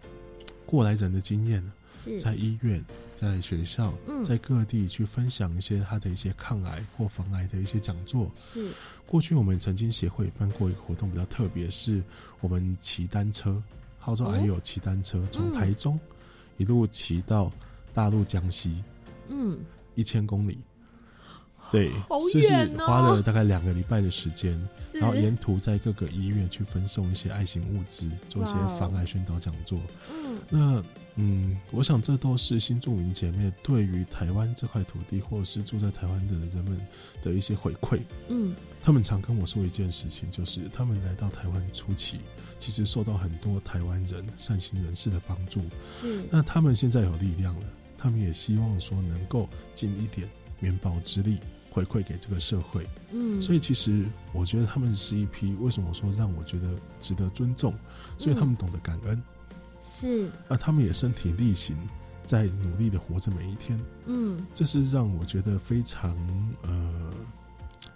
[0.65, 2.19] 过来人的经验，是。
[2.19, 2.83] 在医院、
[3.15, 4.23] 在学校、嗯。
[4.23, 8.29] 在各地去分享一些他的一些抗癌或防癌的一些讲座。
[8.35, 8.71] 是。
[9.05, 12.03] 过去我们曾经协会办过一个活动，比较特别，是
[12.41, 13.61] 我们骑单车，
[13.99, 14.31] 号召哦？
[14.31, 15.53] 癌友骑单车，从嗯。
[15.53, 15.99] 台中
[16.57, 17.51] 一路骑到
[17.93, 18.83] 大陆江西
[19.29, 19.59] 嗯。
[19.93, 20.57] 一千公里。
[21.75, 24.59] 对好，就是花了大概两个礼拜的时间，
[24.93, 29.79] 然后沿途在各个医院去分送一些爱心物资，做一些防癌宣导讲座。
[30.11, 30.83] 嗯那
[31.17, 36.77] 嗯，我想这都是新住民姐妹对于台湾这块土地，或者是住在台湾的人们
[37.21, 38.01] 的一些回馈。
[38.27, 42.19] 嗯他们常跟我说一件事情，就是他们来到台湾初期，
[42.59, 45.61] 其实受到很多台湾人善心人士的帮助。
[45.83, 51.39] 是那他们现在有力量了，他们也希望说能够尽一点绵薄之力
[51.75, 52.87] 回馈给这个社会。
[53.11, 56.69] 嗯，所以其实我觉得他们是一批为什么说让我觉得
[57.01, 57.73] 值得尊重，
[58.17, 59.21] 所以他们懂得感恩，
[59.81, 61.75] 是啊他们也身体力行，
[62.23, 63.77] 在努力的活着每一天。
[64.05, 66.15] 嗯这是让我觉得非常
[66.63, 67.11] 呃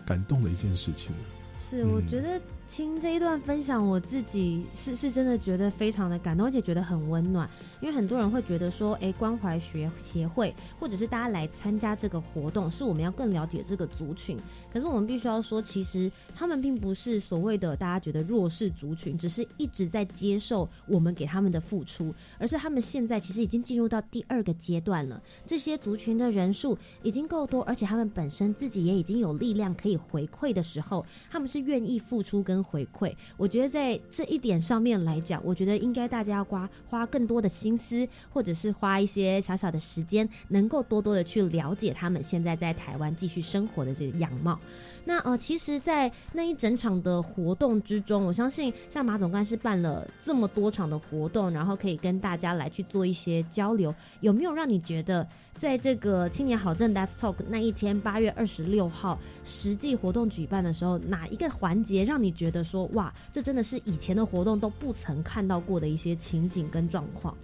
[0.05, 1.13] 感动的一件事情。
[1.59, 7.49] 是，嗯我觉得听这一段分享，我自己是是真的觉得非常的感动，而且觉得很温暖。
[7.81, 14.37] 因为很多人会觉得说，哎，关怀学协会或者是大家来参加这个活动，是我们要更了解这个族群。
[14.71, 25.21] 可是我们必须要说，其实他们并不是所谓的大家觉得弱势族群，只是一直在接受我们给他们的付出，而是他们现在其实已经进入到第二个阶段了。
[25.45, 33.11] 这些族群的人数已经够多，而且他们本身自己也已经有力量可以回馈的时候，他们是愿意付出跟回馈。
[33.35, 44.59] 我觉得在这一点上面来讲，我觉得应该大家要花花更多的心思，或者是花一些小小的时间，能够多多的去了解他们现在在台湾继续生活的这个样貌。
[45.05, 67.35] 那呃，其实，在那一整场的活动之中，我相信像马总干事办了这么多场的活动，然后可以跟大家来去做一些交流，有没有让你觉得，在这个青年好政 Let's Talk 那一天，八月二十六号实际活动举办的时候，哪一个环节让你觉得说，哇，这真的是以前的活动都不曾看到过的一些情景跟状况？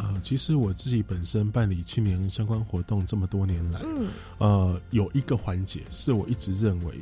[0.00, 6.94] 呃，其实我自己本身办理青年相关活动这么多年来，嗯，呃，有一个环节是我一直认为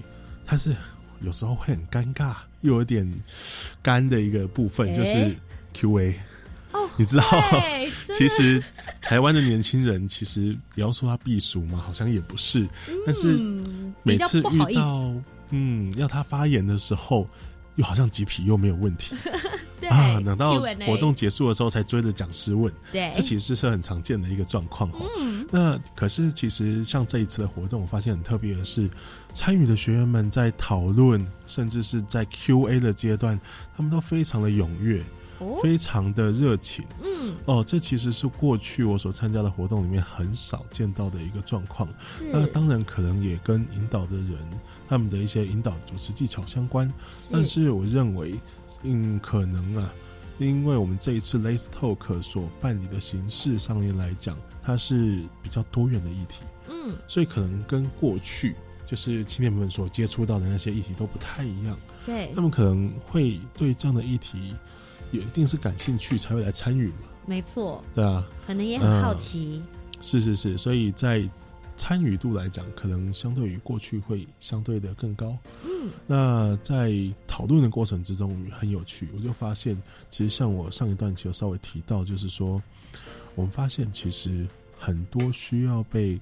[0.46, 0.74] 它是
[1.20, 3.06] 有时候会很尴尬又有点
[3.82, 5.34] 干的一个部分，就是
[5.74, 6.14] Q&A。
[6.72, 7.24] 哦，你知道，
[8.16, 8.62] 其实
[9.02, 12.66] 台湾的年轻人其实也要说他避俗嘛，好像也不是。
[13.04, 15.12] 但是嗯每次遇到
[15.50, 17.28] 嗯要他发言的时候，
[17.76, 19.14] 又好像鸡皮又没有问题
[19.78, 22.72] 对啊，等到活动结束的时候才追着讲师问。
[22.90, 25.06] 对，这其实是很常见的一个状况哦。
[25.18, 28.90] 嗯那可是其实像这一次的活动，我发现很特别的是，
[29.34, 33.38] 参与的学员们在讨论，甚至是在 Q&A 的阶段，
[33.76, 35.02] 他们都非常的踊跃，
[35.38, 36.84] 哦，非常的热情。
[37.04, 41.88] 嗯哦，这其实是过去我所参加的活动里面很少见到的一个状况。
[42.32, 44.36] 那当然可能也跟引导的人
[44.88, 46.92] 他们的一些引导主持技巧相关，
[47.32, 48.34] 但是我认为，
[48.82, 49.92] 嗯，可能啊，
[50.38, 56.96] 因为我们这一次 Lace Talk 所办理的形式上面来讲，它是比较多元的议题，嗯。
[57.08, 61.78] 所以可能跟过去就是青年们所接触到的那些议题都不太一样。
[62.04, 62.30] 对。
[62.34, 64.54] 他，们可能会对这样的议题
[65.10, 69.62] 有一定是感兴趣才会来参与嘛，没错，对啊，可能也很好奇，
[70.00, 71.28] 是是是，所以在
[71.76, 75.36] 参与度来讲，可能相对于过去会相对的更高。
[75.64, 76.92] 嗯，那在
[77.26, 82.62] 讨论的过程之中很有趣，我就发现，其实像我上一段其实有稍微提到，就是说，
[83.34, 84.46] 我们发现其实
[84.78, 86.18] 很多需要被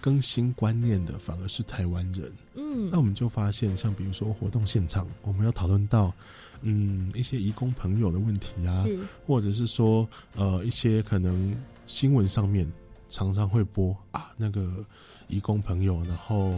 [0.00, 2.32] 更新观念的，反而是台湾人。
[2.54, 6.12] 嗯那我们就发现，像比如说活动现场，我们要讨论到，
[6.60, 8.84] 嗯，一些移工朋友的问题啊，
[9.26, 11.56] 或者是说，呃，一些可能
[11.86, 12.70] 新闻上面
[13.08, 14.84] 常常会播啊，那个
[15.28, 16.52] 义工朋友，然后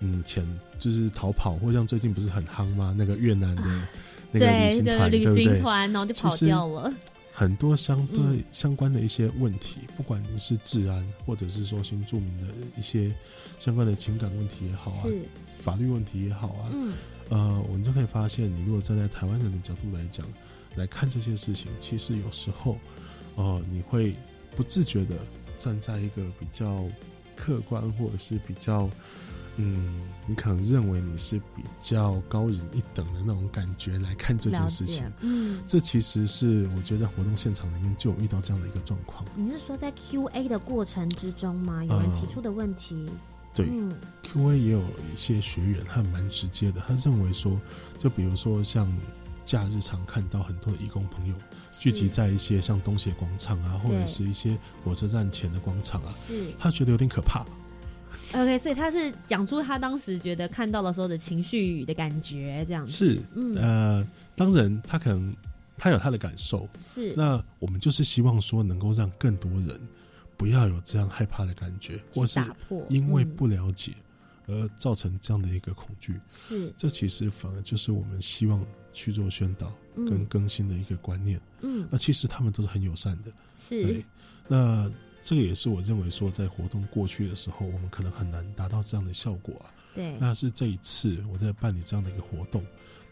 [0.00, 0.46] 嗯，前
[0.78, 2.94] 就是逃跑，或像最近不是很夯吗？
[2.96, 3.62] 那个越南的
[4.32, 6.92] 那个旅行团，然后就跑掉了，
[7.32, 13.14] 很多相对、嗯相关的一些问题，不管你是治安，或者是说新住民的一些
[13.58, 15.04] 相关的情感问题也好啊，
[15.58, 16.92] 法律问题也好啊，嗯。
[17.30, 20.26] 呃，我们就可以发现，你如果站在台湾人的角度来讲，
[20.76, 22.76] 来看这些事情，其实有时候，
[23.34, 24.14] 呃，你会
[24.54, 25.16] 不自觉的
[25.64, 26.84] 站在一个比较
[27.34, 28.90] 客观，或者是比较，
[29.56, 35.62] 嗯，你可能认为你是比较高人一等的那种感觉来看这件事情。，嗯。
[35.66, 39.24] 这其实是我觉得在活动现场里面就有遇到这样的一个状况。
[39.34, 41.82] 你是说在 Q A 的过程之中吗？
[41.82, 43.08] 有人提出的问题？
[43.54, 43.90] 对，嗯
[44.22, 47.58] Q&A 也有一些学员，他蛮直接的，他认为说，
[47.98, 48.92] 就比如说像
[49.44, 51.34] 假日常看到很多义工朋友
[51.70, 56.46] 聚集在一些像东协广场啊，或者是一些火车站前的广场啊，是。
[56.58, 57.44] 他觉得有点可怕。
[58.32, 62.92] OK，所以他是讲出他当时觉得看到的时候的情绪的感觉，这样子。
[62.92, 63.54] 是，嗯。
[63.54, 65.36] 呃，当然他可能
[65.76, 69.80] 他有他的感受，是，那我们就是希望说能够让更多人
[70.36, 72.96] 不要有这样害怕的感觉，或是打破，嗯。
[72.96, 73.92] 因为不了解
[74.46, 76.18] 而造成这样的一个恐惧。
[76.28, 78.64] 是，这其实反而就是我们希望
[78.94, 81.38] 去做宣导嗯跟更新的一个观念。
[81.60, 84.04] 嗯那其实他们都是很友善的，是对。
[84.48, 84.90] 那
[85.22, 89.72] 这个也是我认为说，在活动过去的时候，我们可能很难达到这样的效果啊。
[89.94, 92.62] 对，那是这一次我在办理这样的一个活动，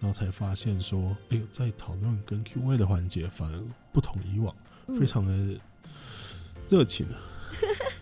[0.00, 3.62] 然后才发现说，哎呦，在讨论跟 Q&A 的环节，反而
[3.92, 4.54] 不同以往，
[4.88, 5.58] 嗯非常的
[6.68, 7.16] 热情啊，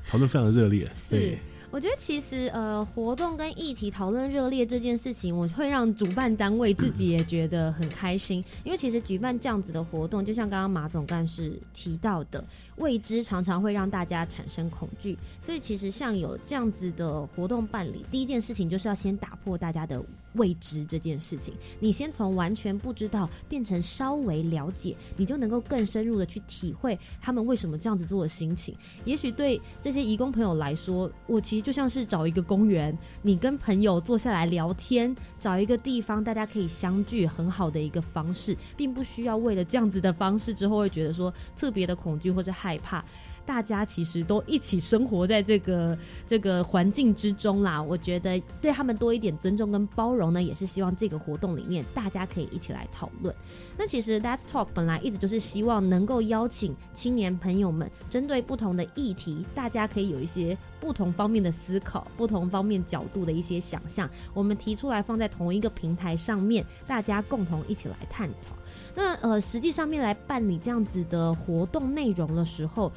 [0.09, 0.91] 讨论非常的热烈。
[1.09, 1.39] 对，
[1.73, 12.45] 我觉得其实呃，活动跟议题讨论热烈这件事情，我会让主办单位自己也觉得很开心，因为其实举办这样子的活动，就像刚刚马总干事提到的，
[12.81, 20.03] 未知常常会让大家产生恐惧，所以其实像有这样子的活动办理，第一件事情就是要先打破大家的
[20.35, 28.74] 未知这件事情，你先从完全不知道变成稍微了解，你就能够更深入的去体会他们为什么这样子做的心情。
[29.05, 43.05] 也许对这些义工朋友来说，我其实就像是找一个公园，你跟朋友坐下来聊天，找一个地方大家可以相聚，很好的一个方式，并不需要为了这样子的方式之后会觉得说特别的恐惧或是害害怕。
[43.47, 47.83] 大家其实都一起生活在这个这个环境之中啦。
[47.83, 53.35] 我觉得对他们多一点尊重跟包容呢，也是希望这个活动里面大家可以一起来讨论。
[53.77, 68.59] 那其实 Let's Talk 本来一直就是希望能够邀请青年朋友们，针对不同的议题，大家可以有一些不同方面的思考、不同方面角度的一些想象，我们提出来放在同一个平台上面，大家共同一起来探讨。
[68.95, 72.91] 那呃，实际上面来办理这样子的活动内容的时候，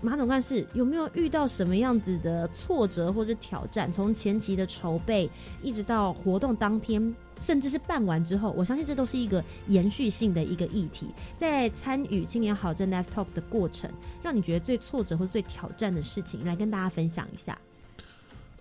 [0.00, 3.92] 马总干事有没有遇到什么样子的挫折或者挑战？
[3.92, 5.28] 从前期的筹备，
[5.62, 11.06] 一直到活动当天，甚至是办完之后，我相信这都是一个延续性的一个议题。
[11.38, 13.90] 在参与青年好政 Let's Talk 的过程，
[14.22, 17.56] 让你觉得最挫折或最挑战的事情，来跟大家分享一下。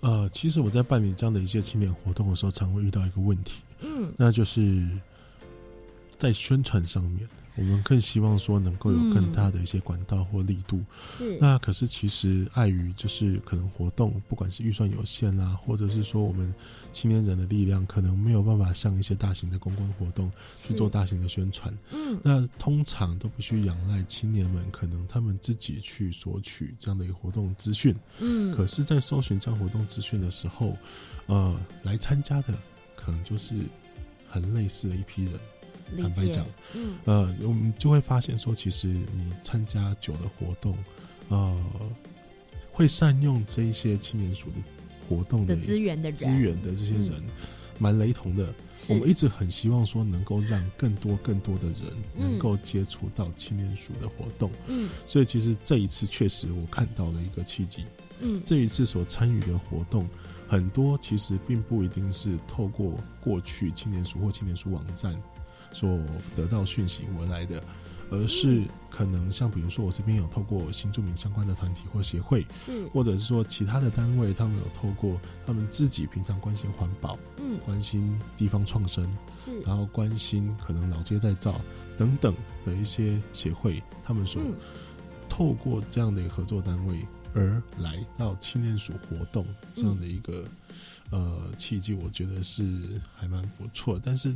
[0.02, 4.88] 呃，其实我在办理这样的一些青年活动的时候，常会遇到一个问题，嗯，那就是
[6.22, 10.80] 在宣传上面，我们更希望说能够有更大的一些管道或力度。
[11.18, 16.54] 是，那可是其实碍于就是可能活动，不管是预算有限啦，或者是说我们
[16.92, 21.76] 青年人的力量，可能没有办法像一些大型的公关活动去做大型的宣传。
[21.92, 27.96] 嗯，那通常都必须仰赖青年们，可能他们自己去索取这样的一个活动资讯。
[28.20, 30.78] 嗯，可是，在搜寻这样活动资讯的时候，
[31.26, 32.54] 呃，来参加的
[32.96, 33.56] 可能就是
[34.30, 35.34] 很类似的一批人。
[35.96, 36.98] 理坦白讲，嗯。
[37.06, 40.78] 呃，我们就会发现说，其实你参加酒的活动，
[41.30, 41.58] 呃，
[42.72, 44.56] 会善用这一些青年署的
[45.08, 47.24] 活动的资源的，资源的这些人，
[47.80, 48.54] 蛮雷同的。
[48.88, 51.84] 我们一直很希望说，能够让更多更多的人
[52.16, 52.22] 嗯。
[52.32, 54.50] 能够接触到青年署的活动。
[54.68, 54.90] 嗯。
[55.08, 57.84] 所以，其实这一次确实我看到了一个契机。
[58.22, 58.42] 嗯。
[58.46, 60.08] 这一次所参与的活动，
[60.48, 65.14] 很多其实并不一定是透过过去青年署或青年署网站
[65.74, 66.00] 所
[66.36, 67.64] 得到讯息而来的，
[68.10, 72.86] 而是可能像比如说我这边有透过新住民相关的团体或协会，是。
[72.88, 77.58] 或者是说其他的单位，他们有透过他们自己平常关心环保、嗯。
[77.66, 79.60] 关心地方创生，是。
[79.62, 81.60] 然后关心可能老街再造
[81.98, 84.54] 等等的一些协会，他们所嗯。
[85.30, 90.44] 透过这样的一个合作单位而来到青年署活动这样的一个、
[91.10, 93.98] 呃契机，我觉得是还蛮不错。
[94.04, 94.36] 但是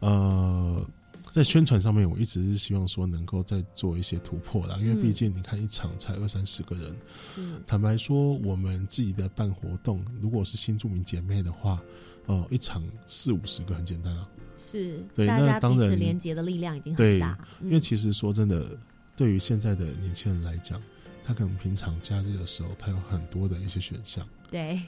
[0.00, 0.84] 呃，
[1.32, 11.80] 在宣传上面，我一直是希望说能够再做一些突破啦，因为嗯毕竟你看一场才二三十个人，是坦白说，我们自己的办活动，如果是新住民姐妹的话，
[12.26, 14.28] 呃，一场四五十个很简单啊。
[14.56, 18.76] 是，对大家彼此那当然连接的力量已经很对大，嗯因为其实说真的，
[19.16, 20.82] 对于现在的年轻人来讲，
[21.24, 24.26] 他可能平常假日的时候，他有很多的一些选项。
[24.50, 24.80] 对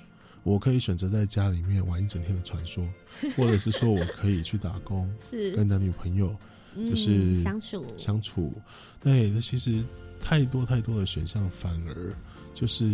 [0.42, 2.86] 我可以选择在家里面玩一整天的传说，
[3.36, 6.34] 或者是说我可以去打工，是跟男女朋友
[6.76, 8.52] 就是嗯相处相处。
[9.00, 9.84] 对，那其实
[10.20, 12.12] 太多太多的选项，反而
[12.54, 12.84] 就是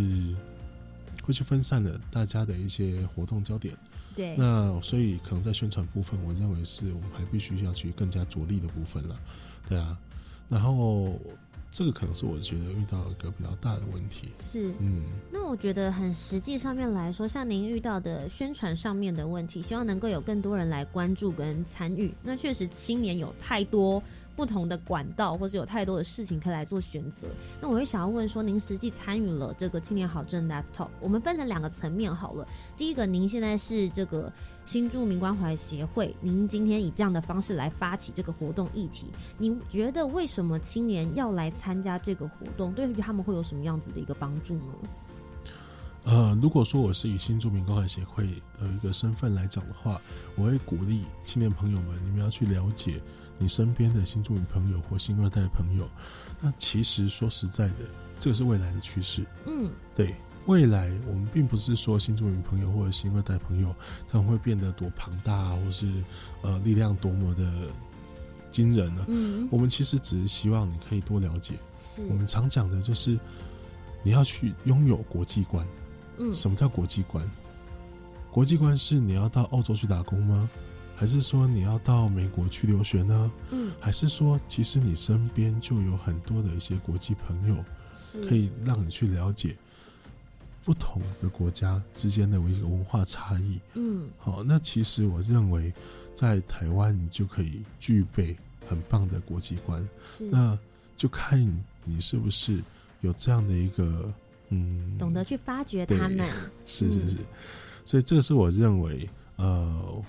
[1.22, 3.76] 会去分散了大家的一些活动焦点。
[4.14, 9.20] 对那所以可能在宣传部分，我认为是我们还必须要去更加着力的部分了，
[9.68, 9.98] 对啊。
[10.48, 11.20] 然后
[11.76, 14.72] 这个可能是我觉得遇到一个比较大的问题，是。
[14.80, 22.14] 嗯，那我觉得很实际上面来说，像您遇到的宣传上面的问题，希望能够有更多人来关注跟参与。
[22.22, 24.02] 那确实青年有太多
[24.36, 27.26] 不同的管道，或是有太多的事情可以来做选择。
[27.60, 32.46] 那我会想要问说，您实际参与了这个青年好政 Let's Talk，我们分成两个层面好了。
[32.76, 34.30] 第一个，您现在是这个
[34.66, 39.06] 新住民关怀协会，您今天以这样的方式来发起这个活动议题，
[39.38, 42.72] 您觉得为什么青年要来参加这个活动？
[42.74, 44.74] 对于他们会有什么样子的一个帮助呢？
[46.06, 48.24] 呃，如果说我是以新住民关怀协会
[48.60, 50.00] 的一个身份来讲的话，
[50.36, 53.02] 我会鼓励青年朋友们，你们要去了解
[53.38, 55.88] 你身边的新住民朋友或新二代朋友。
[56.40, 57.74] 那其实说实在的，
[58.20, 59.26] 这个是未来的趋势。
[59.48, 60.14] 嗯，对
[60.46, 63.74] 未来，我们并不是说新住民朋友或者新二代朋友
[64.08, 65.92] 他们会变得多庞大、啊，或是
[66.42, 67.68] 呃力量多么的
[68.52, 71.54] 惊人呢、嗯，我们其实只是希望你可以多了解。
[71.76, 73.18] 是，我们常讲的就是
[74.04, 75.66] 你要去拥有国际观。
[76.18, 77.28] 嗯，什么叫国际观？
[78.30, 80.48] 国际观是你要到澳洲去打工吗？
[80.94, 83.30] 还是说你要到美国去留学呢？
[83.50, 87.56] 嗯，还是说其实你身边就有很多的一些国际朋友，
[88.28, 89.54] 可以让你去了解
[90.64, 93.60] 不同的国家之间的一个文化差异？
[93.74, 95.72] 嗯，好，那其实我认为
[96.14, 98.34] 在台湾你就可以具备
[98.66, 100.58] 很棒的国际观，是那
[100.96, 101.38] 就看
[101.84, 102.62] 你是不是
[103.02, 104.10] 有这样的一个
[104.48, 107.16] 嗯，懂得去发掘他们，嗯是是是，
[107.84, 110.02] 所以这个是我认为，呃，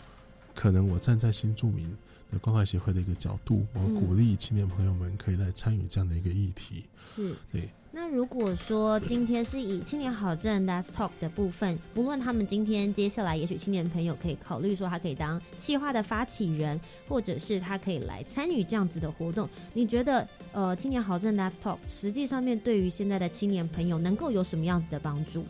[0.53, 1.89] 可能我站在新住民
[2.31, 3.95] 的关怀协会的一个角度，我嗯。
[3.95, 6.85] 鼓励青年朋友们可以来参与这样的一个议题。
[6.97, 7.33] 是。
[7.51, 7.69] 对，
[7.99, 19.49] 那如果说今天是以青年好证 Let's Talk 的部分，不论他们今天接下来，也许青年朋友可以考虑说，他可以当企划的发起人，或者是他可以来参与这样子的活动。
[19.73, 25.43] 你觉得，呃，青年好证 Let's Talk 实际上面对于现在的青年朋友能够有什么样子的帮助？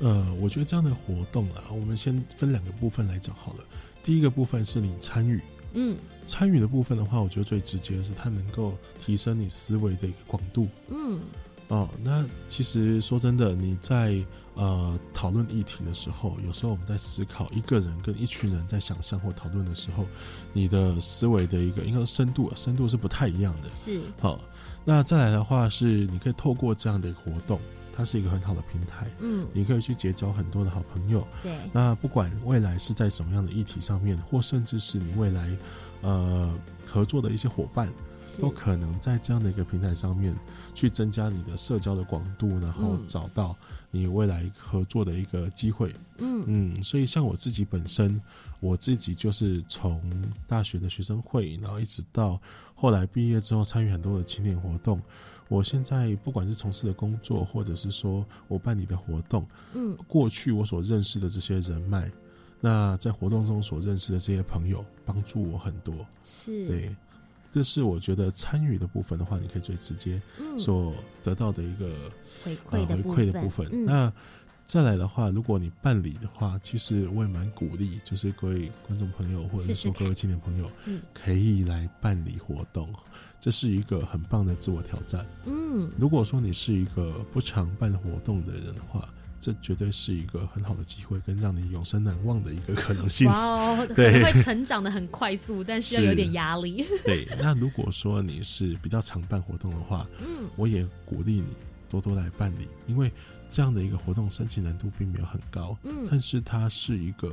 [0.00, 3.60] 呃，我觉得这样的活动啊，我们先分两个部分来讲好了。
[4.02, 5.40] 第一个部分是你参与，
[5.74, 5.96] 嗯
[6.26, 10.68] 参与的部分的话，我觉得最直接的是它能够提升你思维的一个广度。
[10.88, 11.20] 嗯
[11.68, 14.20] 哦，那其实说真的，你在
[14.54, 20.04] 呃讨论议题的时候，有时候我们在思考一个人跟一群人在想象或讨论的时候，
[20.52, 23.70] 你的思维的一个应该说深度，深度是不太一样的。
[23.70, 24.40] 是好，
[24.84, 27.60] 那再来的话是，你可以透过这样的一个活动，
[27.92, 31.26] 它是一个很好的平台，嗯你可以去结交很多的好朋友。
[31.42, 35.56] 对那不管未来是在什么样的议题上面，或甚至是你未来
[36.02, 36.54] 呃
[36.86, 37.92] 合作的一些伙伴，
[38.40, 40.34] 都可能在这样的一个平台上面
[40.74, 43.56] 去增加你的社交的广度，然后嗯找到
[43.90, 45.94] 你未来合作的一个机会。
[46.18, 48.20] 嗯嗯，所以像我自己本身，
[48.60, 50.00] 我自己就是从
[50.46, 52.40] 大学的学生会，然后一直到
[52.74, 55.00] 后来毕业之后参与很多的青年活动。
[55.50, 59.44] 我现在不管是从事的工作，或者是说我办理的活动，
[59.74, 59.96] 嗯。
[60.06, 62.08] 过去我所认识的这些人脉，
[62.60, 66.06] 那在活动中所认识的这些朋友，帮助我很多。
[66.24, 66.68] 是。
[66.68, 66.96] 对，
[67.52, 70.56] 这是我觉得参与的部分的话，你可以最直接嗯。
[70.56, 70.94] 所
[71.24, 71.92] 得到的一个、
[72.44, 74.12] 回呃回馈的部分那
[74.68, 81.02] 再来的话，如果你办理的话，其实我也蛮鼓励，就是各位观众朋友或者是说各位青年朋友，嗯。
[81.12, 82.88] 可以来办理活动，
[83.40, 85.26] 这是一个很棒的自我挑战。
[85.46, 89.08] 嗯如果说你是一个不常办活动的人的话，
[89.40, 93.26] 这绝对是一个很好的机会，跟让你永生难忘的一个可能性。
[93.26, 96.84] 哇哦， 可对能会成长的很快速，但是要有点压力。
[97.02, 101.46] 对，那如果说你是比较常办活动的话，嗯我也鼓励你
[101.88, 103.10] 多多来办理，因为
[103.48, 107.32] 这样的一个活动申请难度并没有很高，嗯但是它是一个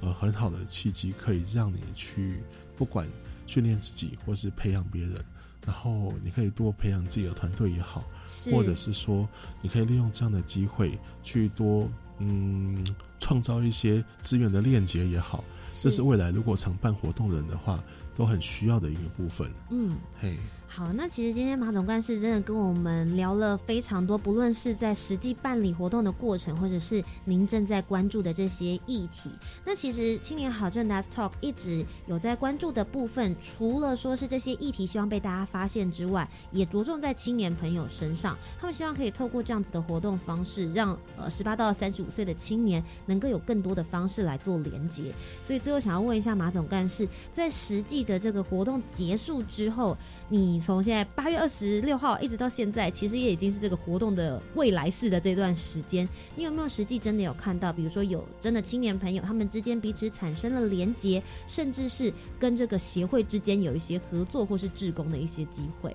[0.00, 2.42] 呃很好的契机，可以让你去
[2.74, 3.06] 不管
[3.46, 5.22] 训练自己或是培养别人，
[5.66, 8.04] 然后你可以多培养自己的团队也好，
[8.50, 9.28] 或者是说
[9.60, 11.88] 你可以利用这样的机会去多
[12.18, 12.84] 嗯
[13.20, 17.82] 创造一些资源的链接也好，这是未来如果常办活动的人的话
[18.16, 19.50] 都很需要的一个部分。
[19.70, 19.96] 嗯。
[20.20, 20.38] 嘿，
[20.74, 29.30] 好，那其实今天马总干事真的跟我们聊了非常多，不论是在实际办理活动的过程，或者是您正在关注的这些议题。
[29.66, 38.34] 那其实青年好证 Let's Talk 一直有在关注的部分，除了说是这些议题希望被大家发现之外，也着重在青年朋友身上。
[38.58, 45.12] 他们希望可以透过这样子的活动方式，让呃十八到三十五岁的青年能够有更多的方式来做连接。
[45.42, 49.94] 所以最后想要问一下马总干事，在实际的这个活动结束之后，
[50.28, 65.94] 你从现在八月二十六号一直到现在，其实也已经是这个活动的未来式的这段时间，你有没有实际真的有看到，比如说有真的青年朋友他们之间彼此产生了连结，甚至是跟这个协会之间有一些合作或是志工的一些机会？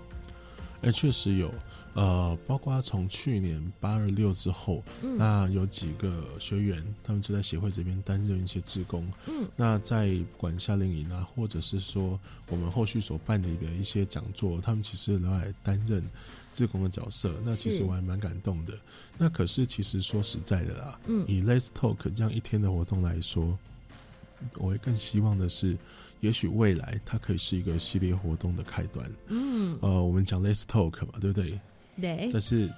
[0.84, 1.52] 哎，确实有，
[1.98, 9.12] 呃，包括从去年八二六之后，嗯那有几个学员，他们就在协会这边担任一些志工。
[9.26, 12.20] 嗯，那在不管夏令营啊，或者是说
[12.50, 16.08] 我们后续所办理的一些讲座，他们其实都来担任
[16.54, 17.34] 志工的角色。
[17.44, 18.74] 那其实我还蛮感动的。
[19.18, 23.58] 那可是其实说实在的啦，嗯以 Let's Talk 这样一天的活动来说，
[24.58, 25.76] 我会更希望的是，
[26.20, 29.12] 也许未来它可以是一个系列活动的开端。
[29.30, 31.60] 嗯，呃，我们讲 Let's Talk 嘛，对不对？
[32.00, 32.70] 对，但是，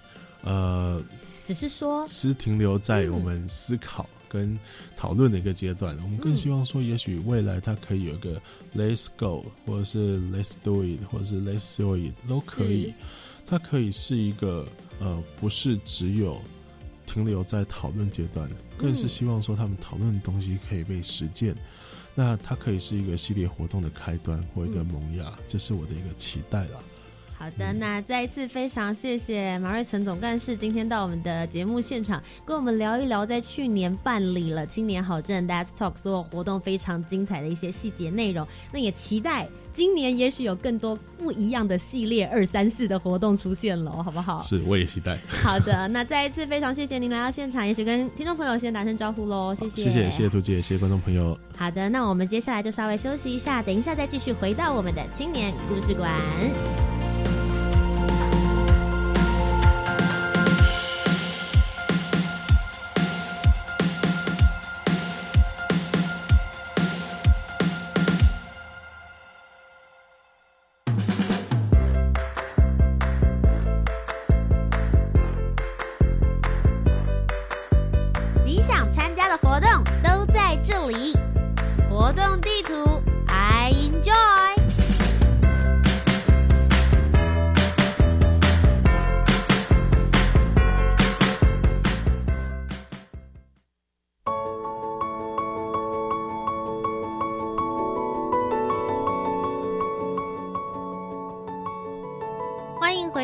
[0.43, 1.01] 呃，
[1.43, 4.57] 只是说，是停留在嗯我们思考跟
[4.95, 5.97] 讨论的一个阶段。
[6.03, 8.41] 我们更嗯希望说，也许未来它可以有一个
[8.75, 12.93] Let's Go，或者是 Let's Do It，或者是 Let's Do It 都可以。
[13.45, 14.67] 它可以是一个
[14.99, 16.39] 呃，不是只有
[17.07, 18.47] 停留在讨论阶段，
[18.77, 21.55] 更是嗯希望说他们讨论的东西可以被实践。
[22.13, 26.79] 那它可以是一个系列活动的开端或一个嗯萌芽，这是我的一个期待啦。
[27.39, 38.45] 好的，嗯那再一次非常谢谢马瑞成总干事今天到我们的节目现场，跟我们聊一聊在去年办理了青年好证 That's Talk 所有活动非常精彩的一些细节内容。
[38.73, 44.43] 那也期待今年也许有更多不一样的系列二三四的活动出现了，好不好？
[44.43, 45.17] 是，我也期待。
[45.29, 51.39] 好的，那再一次非常谢谢您来到现场，也许跟听众朋友先打声招呼喽，谢谢，谢谢，谢谢图姐，谢谢观众朋友。
[51.55, 56.19] 好的，那我们接下来就稍微休息一下，等一下再继续回到我们的青年故事馆。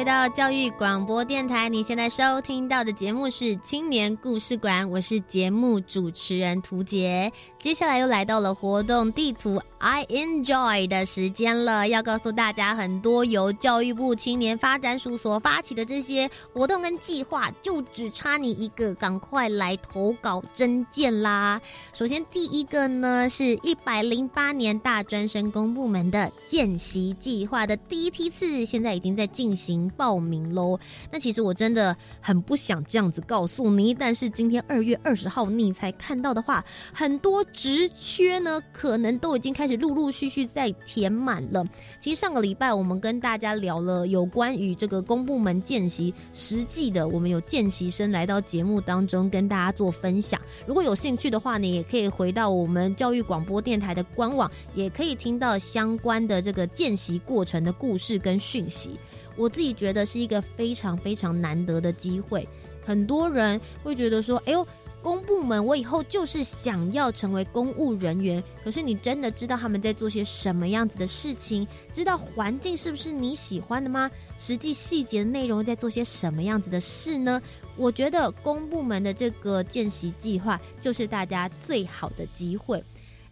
[0.05, 7.31] 到教育广播电台，你现在收听到的节目是青年故事馆，我是节目主持人涂杰。
[7.65, 21.59] 接下来又来到了活动地图 I enjoy 的时间了，要告诉大家很多由教育部青年发展署所发起的这些活动跟计划，就只差你一个，赶快来投稿征件啦！
[21.91, 30.79] 首先第一个呢，是一百零八年大专生公部门的见习计划的第一梯次，现在已经在进行报名喽。
[31.11, 36.63] 那其实我真的很不想这样子告诉你，但是今天二月二十号你才看到的话，
[36.93, 41.65] 很多职缺呢，可能都已经开始陆陆续续在填满了。
[42.01, 50.39] 其实上个礼拜我们跟大家聊了有关于这个公部门见习实际的，我们有见习生来到节目当中跟大家做分享。
[50.67, 58.91] 如果有兴趣的话呢，也可以回到我们教育广播电台的官网，也可以听到相关的这个见习过程的故事跟讯息。
[59.37, 62.47] 我自己觉得是一个非常非常难得的机会。
[62.85, 64.65] 很多人会觉得说：“哎呦，
[65.05, 71.67] 公部门，我以后就是想要成为公务人员。”可是你真的知道他们在做些什么样子的事情？
[71.93, 74.09] 知道环境是不是你喜欢的吗？
[74.39, 77.39] 实际细节的内容在做些什么样子的事呢？
[77.77, 82.83] 我觉得公部门的这个见习计划就是大家最好的机会。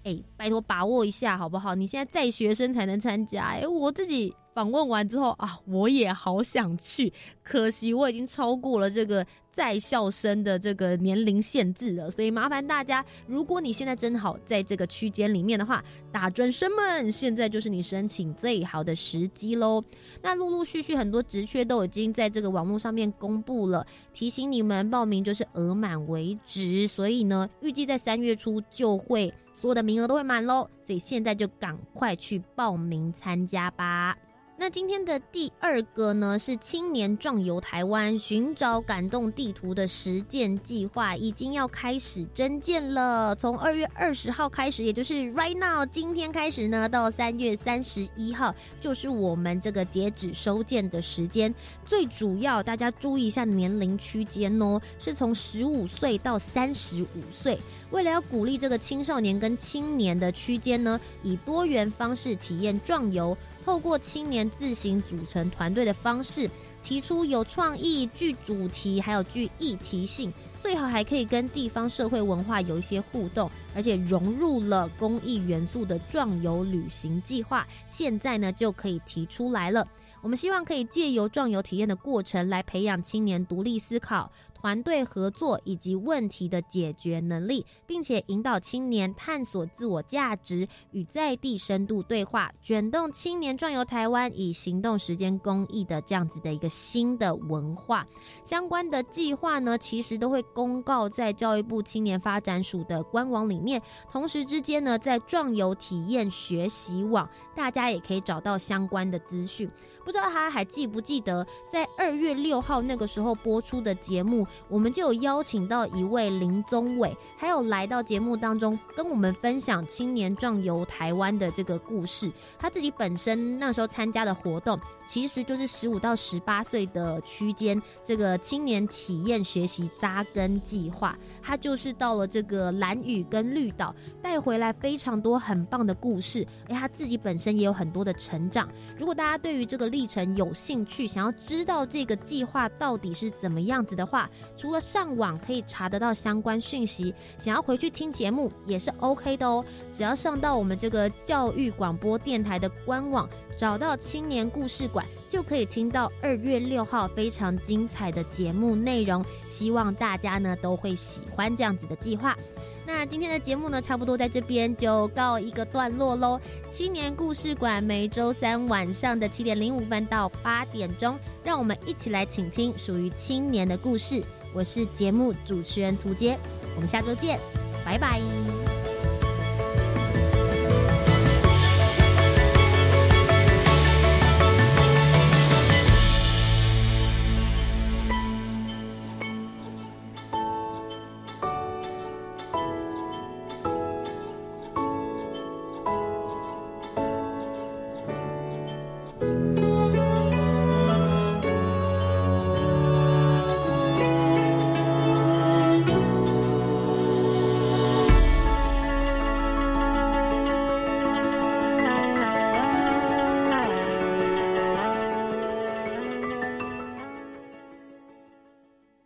[0.03, 1.74] 哎，拜托把握一下好不好？
[1.74, 3.45] 你现在在学生才能参加。
[3.45, 4.32] 哎，我自己。
[4.53, 7.11] 访问完之后啊，我也好想去，
[7.41, 19.84] 可惜我已经超过了这个在校生的这个年龄限制了，所以麻烦大家，如果你现在正好在这个区间里面的话，大专生们现在就是你申请最好的时机喽。
[20.24, 34.18] 那陆陆续续很多职缺都已经在这个网络上面公布了，提醒你们报名就是额满为止，所以呢，预计在三月初就会所有的名额都会满喽，所以现在就赶快去报名参加吧。
[34.56, 43.36] 那今天的第二个呢，是青年壮游台湾，寻找感动地图的实践计划，已经要开始征件了。
[43.36, 51.54] 从二月二十号开始，也就是 right now，今天开始呢，到三月三十一号，就是我们这个截止收件的时间。
[51.84, 57.60] 最主要，大家注意一下年龄区间哦，是从十五岁到三十五岁。
[57.89, 63.36] 为了要鼓励这个青少年跟青年的区间呢，以多元方式体验壮游。
[63.64, 66.49] 透过青年自行组成团队的方式，
[66.84, 79.88] 提出有创意、具主题，还有具议题性，最好还可以跟地方社会文化有一些互动，而且融入了公益元素的壮游旅行计划，现在呢就可以提出来了。
[80.22, 84.32] 我们希望可以借由壮游体验的过程，来培养青年独立思考。
[84.64, 98.07] 团队合作以及问题的解决能力，并且引导青年探索自我价值与在地深度对话，卷动青年壮游台湾以行动时间公益的这样子的一个新的文化
[98.41, 103.82] 相关的计划呢，其实都会公告在教育部青年发展署的官网里面。
[104.09, 109.70] 同时之间呢，在壮游体验学习网，大家也可以找到相关的资讯。
[110.05, 122.32] 不知道他还记不记得，在二月六号那个时候播出的节目，我们就有邀请到一位林宗伟，还有来到节目当中跟我们分享青年壮游台湾的这个故事。
[122.58, 131.18] 他自己本身那时候参加的活动，其实就是十五到十八岁的区间这个青年体验学习扎根计划。
[131.44, 136.48] 他就是到了这个蓝屿跟绿岛，带回来非常多很棒的故事。
[136.70, 138.68] 哎，他自己本身也有很多的成长。
[138.98, 149.64] 如果大家对于这个历程有兴趣，想要知道这个计划到底是怎么样子的话，除了上网可以查得到相关讯息，想要回去听节目也是 OK 的哦。
[149.91, 155.06] 只要上到我们这个教育广播电台的官网，找到青年故事馆。
[155.34, 162.38] 就可以听到二月六号非常精彩的节目内容，希望大家呢都会喜欢这样子的计划。
[162.86, 166.40] 那今天的节目呢，差不多在这边就告一个段落喽。
[166.70, 174.22] 青年故事馆每周三晚上的七点零五分到八点钟，让我们一起来倾听属于青年的故事。
[174.54, 176.38] 我是节目主持人涂杰，
[176.76, 177.40] 我们下周见，
[177.84, 178.22] 拜拜。